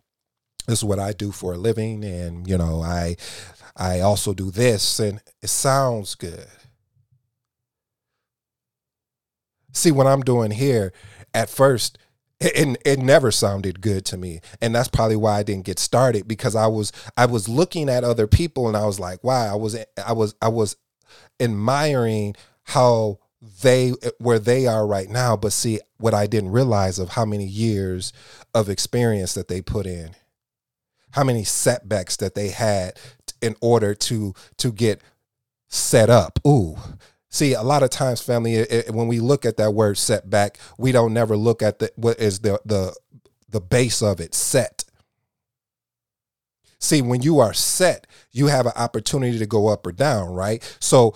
this 0.66 0.80
is 0.80 0.84
what 0.84 0.98
I 0.98 1.12
do 1.12 1.30
for 1.30 1.54
a 1.54 1.56
living, 1.56 2.04
and 2.04 2.48
you 2.48 2.58
know, 2.58 2.82
I, 2.82 3.16
I 3.76 4.00
also 4.00 4.34
do 4.34 4.50
this, 4.50 4.98
and 4.98 5.22
it 5.40 5.48
sounds 5.48 6.14
good. 6.14 6.46
See, 9.72 9.92
what 9.92 10.06
I'm 10.06 10.22
doing 10.22 10.50
here, 10.50 10.92
at 11.34 11.50
first, 11.50 11.98
it, 12.40 12.78
it 12.84 12.98
never 12.98 13.30
sounded 13.30 13.80
good 13.80 14.04
to 14.06 14.16
me. 14.16 14.40
And 14.60 14.74
that's 14.74 14.88
probably 14.88 15.16
why 15.16 15.38
i 15.38 15.42
didn't 15.42 15.64
get 15.64 15.78
started 15.78 16.28
because 16.28 16.54
i 16.54 16.66
was 16.66 16.92
i 17.16 17.26
was 17.26 17.48
looking 17.48 17.88
at 17.88 18.04
other 18.04 18.26
people 18.26 18.68
and 18.68 18.76
i 18.76 18.84
was 18.84 19.00
like 19.00 19.22
wow 19.24 19.52
i 19.52 19.56
was 19.56 19.76
i 20.04 20.12
was 20.12 20.34
i 20.42 20.48
was 20.48 20.76
admiring 21.40 22.34
how 22.64 23.18
they 23.62 23.92
where 24.18 24.38
they 24.38 24.66
are 24.66 24.86
right 24.86 25.08
now. 25.08 25.36
But 25.36 25.52
see 25.52 25.80
what 25.98 26.14
i 26.14 26.26
didn't 26.26 26.50
realize 26.50 26.98
of 26.98 27.10
how 27.10 27.24
many 27.24 27.46
years 27.46 28.12
of 28.54 28.68
experience 28.68 29.34
that 29.34 29.48
they 29.48 29.62
put 29.62 29.86
in 29.86 30.10
how 31.12 31.24
many 31.24 31.44
setbacks 31.44 32.16
that 32.18 32.34
they 32.34 32.48
had 32.48 32.98
in 33.40 33.56
order 33.62 33.94
to 33.94 34.34
to 34.58 34.72
get 34.72 35.00
set 35.68 36.10
up. 36.10 36.38
Ooh 36.46 36.76
See, 37.28 37.54
a 37.54 37.62
lot 37.62 37.82
of 37.82 37.90
times, 37.90 38.22
family, 38.22 38.54
it, 38.54 38.72
it, 38.72 38.94
when 38.94 39.08
we 39.08 39.20
look 39.20 39.44
at 39.44 39.56
that 39.56 39.72
word 39.74 39.98
setback, 39.98 40.58
we 40.78 40.92
don't 40.92 41.12
never 41.12 41.36
look 41.36 41.62
at 41.62 41.80
the 41.80 41.90
what 41.96 42.18
is 42.18 42.40
the 42.40 42.60
the 42.64 42.94
the 43.48 43.60
base 43.60 44.02
of 44.02 44.20
it 44.20 44.34
set. 44.34 44.84
See, 46.78 47.02
when 47.02 47.22
you 47.22 47.40
are 47.40 47.52
set, 47.52 48.06
you 48.32 48.46
have 48.46 48.66
an 48.66 48.72
opportunity 48.76 49.38
to 49.38 49.46
go 49.46 49.68
up 49.68 49.86
or 49.86 49.92
down, 49.92 50.28
right? 50.28 50.62
So 50.78 51.14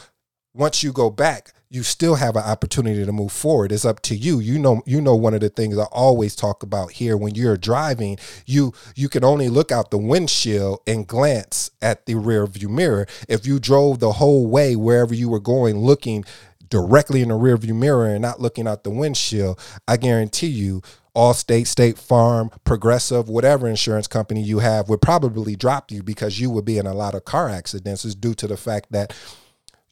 once 0.52 0.82
you 0.82 0.92
go 0.92 1.10
back, 1.10 1.52
you 1.72 1.84
still 1.84 2.16
have 2.16 2.34
an 2.34 2.42
opportunity 2.42 3.06
to 3.06 3.12
move 3.12 3.30
forward. 3.30 3.70
It's 3.70 3.84
up 3.84 4.00
to 4.02 4.16
you. 4.16 4.40
You 4.40 4.58
know, 4.58 4.82
you 4.86 5.00
know 5.00 5.14
one 5.14 5.34
of 5.34 5.40
the 5.40 5.48
things 5.48 5.78
I 5.78 5.84
always 5.84 6.34
talk 6.34 6.64
about 6.64 6.90
here 6.90 7.16
when 7.16 7.36
you're 7.36 7.56
driving, 7.56 8.18
you 8.44 8.74
you 8.96 9.08
can 9.08 9.22
only 9.22 9.48
look 9.48 9.70
out 9.70 9.92
the 9.92 9.98
windshield 9.98 10.80
and 10.86 11.06
glance 11.06 11.70
at 11.80 12.06
the 12.06 12.16
rear 12.16 12.44
view 12.46 12.68
mirror. 12.68 13.06
If 13.28 13.46
you 13.46 13.60
drove 13.60 14.00
the 14.00 14.12
whole 14.12 14.48
way 14.48 14.74
wherever 14.74 15.14
you 15.14 15.28
were 15.28 15.40
going 15.40 15.78
looking 15.78 16.24
directly 16.68 17.22
in 17.22 17.28
the 17.28 17.34
rear 17.36 17.56
view 17.56 17.74
mirror 17.74 18.06
and 18.06 18.22
not 18.22 18.40
looking 18.40 18.66
out 18.66 18.82
the 18.82 18.90
windshield, 18.90 19.58
I 19.86 19.96
guarantee 19.96 20.48
you 20.48 20.82
Allstate, 21.14 21.66
State 21.68 21.98
Farm, 21.98 22.50
Progressive, 22.64 23.28
whatever 23.28 23.68
insurance 23.68 24.06
company 24.08 24.42
you 24.42 24.58
have 24.58 24.88
would 24.88 25.02
probably 25.02 25.54
drop 25.54 25.92
you 25.92 26.02
because 26.02 26.40
you 26.40 26.50
would 26.50 26.64
be 26.64 26.78
in 26.78 26.86
a 26.86 26.94
lot 26.94 27.14
of 27.14 27.24
car 27.24 27.48
accidents 27.48 28.04
is 28.04 28.14
due 28.14 28.34
to 28.34 28.48
the 28.48 28.56
fact 28.56 28.90
that 28.90 29.12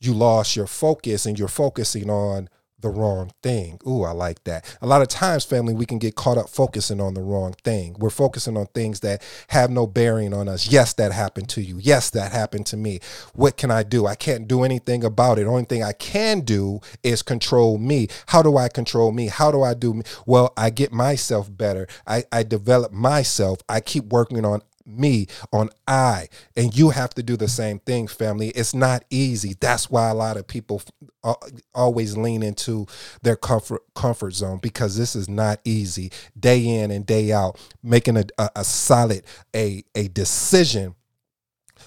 you 0.01 0.15
lost 0.15 0.57
your 0.57 0.67
focus 0.67 1.27
and 1.27 1.39
you're 1.39 1.49
focusing 1.49 2.11
on 2.11 2.49
the 2.81 2.89
wrong 2.89 3.31
thing. 3.43 3.81
Ooh, 3.87 4.05
I 4.05 4.13
like 4.13 4.45
that. 4.45 4.65
A 4.81 4.87
lot 4.87 5.03
of 5.03 5.09
times, 5.09 5.45
family, 5.45 5.75
we 5.75 5.87
can 5.87 5.99
get 5.99 6.15
caught 6.15 6.39
up 6.39 6.49
focusing 6.49 7.01
on 7.01 7.15
the 7.15 7.23
wrong 7.23 7.55
thing. 7.65 7.97
We're 7.99 8.11
focusing 8.11 8.57
on 8.57 8.67
things 8.67 9.01
that 9.01 9.23
have 9.49 9.71
no 9.71 9.87
bearing 9.87 10.33
on 10.33 10.49
us. 10.49 10.71
Yes, 10.71 10.93
that 10.95 11.13
happened 11.13 11.49
to 11.51 11.61
you. 11.61 11.79
Yes, 11.81 12.11
that 12.11 12.31
happened 12.31 12.67
to 12.67 12.77
me. 12.77 13.01
What 13.35 13.57
can 13.57 13.71
I 13.71 13.83
do? 13.83 14.07
I 14.07 14.15
can't 14.15 14.47
do 14.47 14.63
anything 14.63 15.03
about 15.03 15.39
it. 15.39 15.47
Only 15.47 15.65
thing 15.65 15.83
I 15.83 15.93
can 15.93 16.41
do 16.41 16.81
is 17.03 17.23
control 17.23 17.79
me. 17.79 18.09
How 18.27 18.43
do 18.43 18.57
I 18.57 18.69
control 18.69 19.11
me? 19.11 19.27
How 19.27 19.51
do 19.51 19.63
I 19.63 19.75
do 19.75 19.95
me? 19.95 20.03
Well, 20.25 20.53
I 20.57 20.71
get 20.71 20.93
myself 20.93 21.49
better. 21.51 21.89
I, 22.07 22.25
I 22.31 22.45
develop 22.45 22.93
myself. 22.93 23.59
I 23.69 23.81
keep 23.81 24.05
working 24.05 24.45
on 24.45 24.63
me, 24.89 25.27
on 25.53 25.71
I. 25.87 26.29
And 26.57 26.77
you 26.77 26.91
have 26.91 27.11
to 27.15 27.23
do 27.23 27.37
the 27.37 27.49
same 27.49 27.79
thing, 27.81 28.07
family. 28.07 28.49
It's 28.49 28.75
not 28.75 29.05
easy. 29.11 29.55
That's 29.61 29.91
why 29.91 30.09
a 30.09 30.15
lot 30.15 30.37
of 30.37 30.47
people 30.47 30.83
uh, 31.23 31.35
always 31.75 32.17
lean 32.17 32.43
into 32.43 32.87
their 33.23 33.37
comfort 33.37 33.83
comfort 33.95 34.33
zone 34.35 34.59
because 34.63 34.97
this 34.97 35.15
is 35.15 35.29
not 35.29 35.61
easy. 35.65 36.11
Day 36.39 36.67
in 36.67 36.91
and 36.91 37.05
day 37.05 37.33
out, 37.33 37.61
making 37.83 38.17
a, 38.17 38.25
a, 38.39 38.51
a 38.57 38.65
solid 38.65 39.25
a 39.55 39.85
a 39.95 40.09
decision 40.09 40.95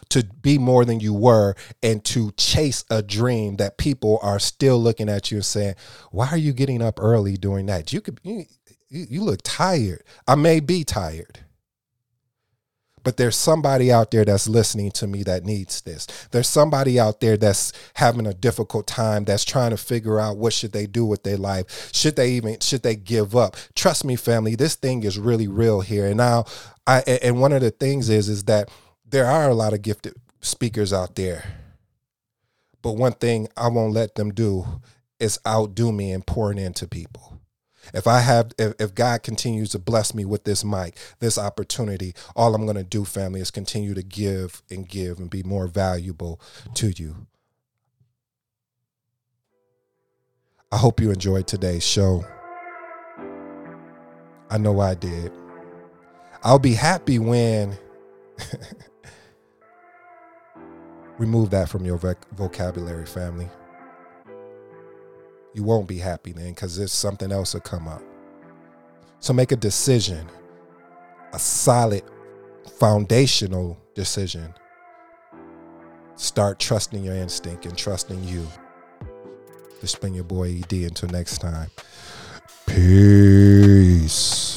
to 0.10 0.24
be 0.42 0.58
more 0.58 0.86
than 0.86 1.00
you 1.00 1.14
were 1.14 1.56
and 1.82 2.04
to 2.06 2.32
chase 2.34 2.84
a 2.90 3.02
dream 3.02 3.58
that 3.58 3.78
people 3.78 4.20
are 4.22 4.40
still 4.40 4.82
looking 4.82 5.10
at 5.10 5.32
you 5.32 5.38
and 5.38 5.46
saying, 5.46 5.76
"Why 6.12 6.28
are 6.28 6.38
you 6.38 6.54
getting 6.54 6.82
up 6.82 7.00
early 7.02 7.38
doing 7.38 7.66
that? 7.68 7.94
You 7.94 8.02
could 8.02 8.20
you, 8.24 8.46
you 8.90 9.24
look 9.24 9.42
tired. 9.44 10.04
I 10.28 10.36
may 10.36 10.60
be 10.60 10.84
tired." 10.84 11.40
But 13.04 13.18
there's 13.18 13.36
somebody 13.36 13.92
out 13.92 14.12
there 14.12 14.26
that's 14.26 14.48
listening 14.48 14.92
to 14.92 15.08
me 15.08 15.24
that 15.24 15.44
needs 15.44 15.82
this 15.82 16.08
there's 16.32 16.48
somebody 16.48 17.00
out 17.00 17.20
there 17.20 17.38
that's 17.38 17.74
having 17.96 18.28
a 18.28 18.34
difficult 18.34 18.88
time 18.88 19.24
that's 19.26 19.46
trying 19.46 19.72
to 19.72 19.78
figure 19.78 20.20
out 20.20 20.38
what 20.38 20.54
should 20.54 20.72
they 20.72 20.86
do 20.86 21.06
with 21.06 21.24
their 21.24 21.38
life 21.38 21.90
should 21.94 22.16
they 22.16 22.32
even 22.32 22.60
should 22.60 22.84
they 22.84 22.96
give 22.96 23.36
up 23.36 23.56
trust 23.76 24.06
me 24.06 24.16
family 24.16 24.56
this 24.56 24.76
thing 24.76 25.04
is 25.04 25.20
really 25.20 25.48
real 25.48 25.82
here 25.82 26.08
and 26.08 26.18
now 26.18 26.44
i 26.88 27.00
and 27.02 27.40
one 27.40 27.52
of 27.52 27.62
the 27.62 27.72
things 27.72 28.10
is 28.10 28.30
is 28.30 28.44
that 28.46 28.70
there 29.12 29.28
are 29.28 29.50
a 29.50 29.54
lot 29.54 29.74
of 29.74 29.82
gifted 29.82 30.16
speakers 30.42 30.92
out 30.92 31.16
there. 31.16 31.44
But 32.82 32.94
one 32.94 33.14
thing 33.14 33.48
I 33.56 33.68
won't 33.68 33.94
let 33.94 34.16
them 34.16 34.34
do 34.34 34.82
is 35.20 35.40
outdo 35.48 35.92
me 35.92 36.12
in 36.12 36.24
pouring 36.24 36.58
into 36.58 36.88
people. 36.88 37.40
If 37.94 38.08
I 38.08 38.20
have, 38.20 38.52
if, 38.58 38.74
if 38.80 38.96
God 38.96 39.24
continues 39.24 39.70
to 39.72 39.80
bless 39.80 40.14
me 40.14 40.26
with 40.26 40.44
this 40.44 40.64
mic, 40.64 40.98
this 41.20 41.38
opportunity, 41.38 42.14
all 42.36 42.56
I'm 42.56 42.66
going 42.66 42.78
to 42.78 42.84
do, 42.84 43.06
family, 43.06 43.42
is 43.42 43.52
continue 43.52 43.94
to 43.94 44.04
give 44.04 44.62
and 44.70 44.88
give 44.88 45.20
and 45.20 45.30
be 45.30 45.44
more 45.44 45.68
valuable 45.68 46.40
to 46.76 46.90
you. 46.90 47.28
I 50.72 50.78
hope 50.78 51.02
you 51.02 51.12
enjoyed 51.12 51.48
today's 51.48 51.86
show. 51.86 52.26
I 54.50 54.58
know 54.58 54.80
I 54.80 54.94
did. 54.96 55.32
I'll 56.44 56.60
be 56.60 56.74
happy 56.74 57.20
when 57.20 57.78
remove 61.18 61.50
that 61.52 61.70
from 61.70 61.86
your 61.86 61.98
voc- 61.98 62.30
vocabulary, 62.34 63.06
family. 63.06 63.50
You 65.54 65.64
won't 65.64 65.88
be 65.88 65.98
happy 65.98 66.32
then 66.32 66.54
because 66.54 66.78
there's 66.78 66.94
something 66.94 67.32
else 67.32 67.54
will 67.54 67.62
come 67.62 67.88
up. 67.88 68.02
So 69.20 69.34
make 69.34 69.52
a 69.52 69.56
decision, 69.56 70.28
a 71.34 71.40
solid, 71.40 72.04
foundational 72.80 73.78
decision. 73.94 74.54
Start 76.16 76.60
trusting 76.60 77.04
your 77.04 77.16
instinct 77.16 77.66
and 77.66 77.78
trusting 77.78 78.24
you. 78.24 78.48
This 79.82 79.94
has 79.94 79.96
been 79.96 80.14
your 80.14 80.24
boy 80.24 80.62
ED. 80.62 80.74
Until 80.84 81.10
next 81.10 81.40
time. 81.40 81.70
Peace. 82.68 84.51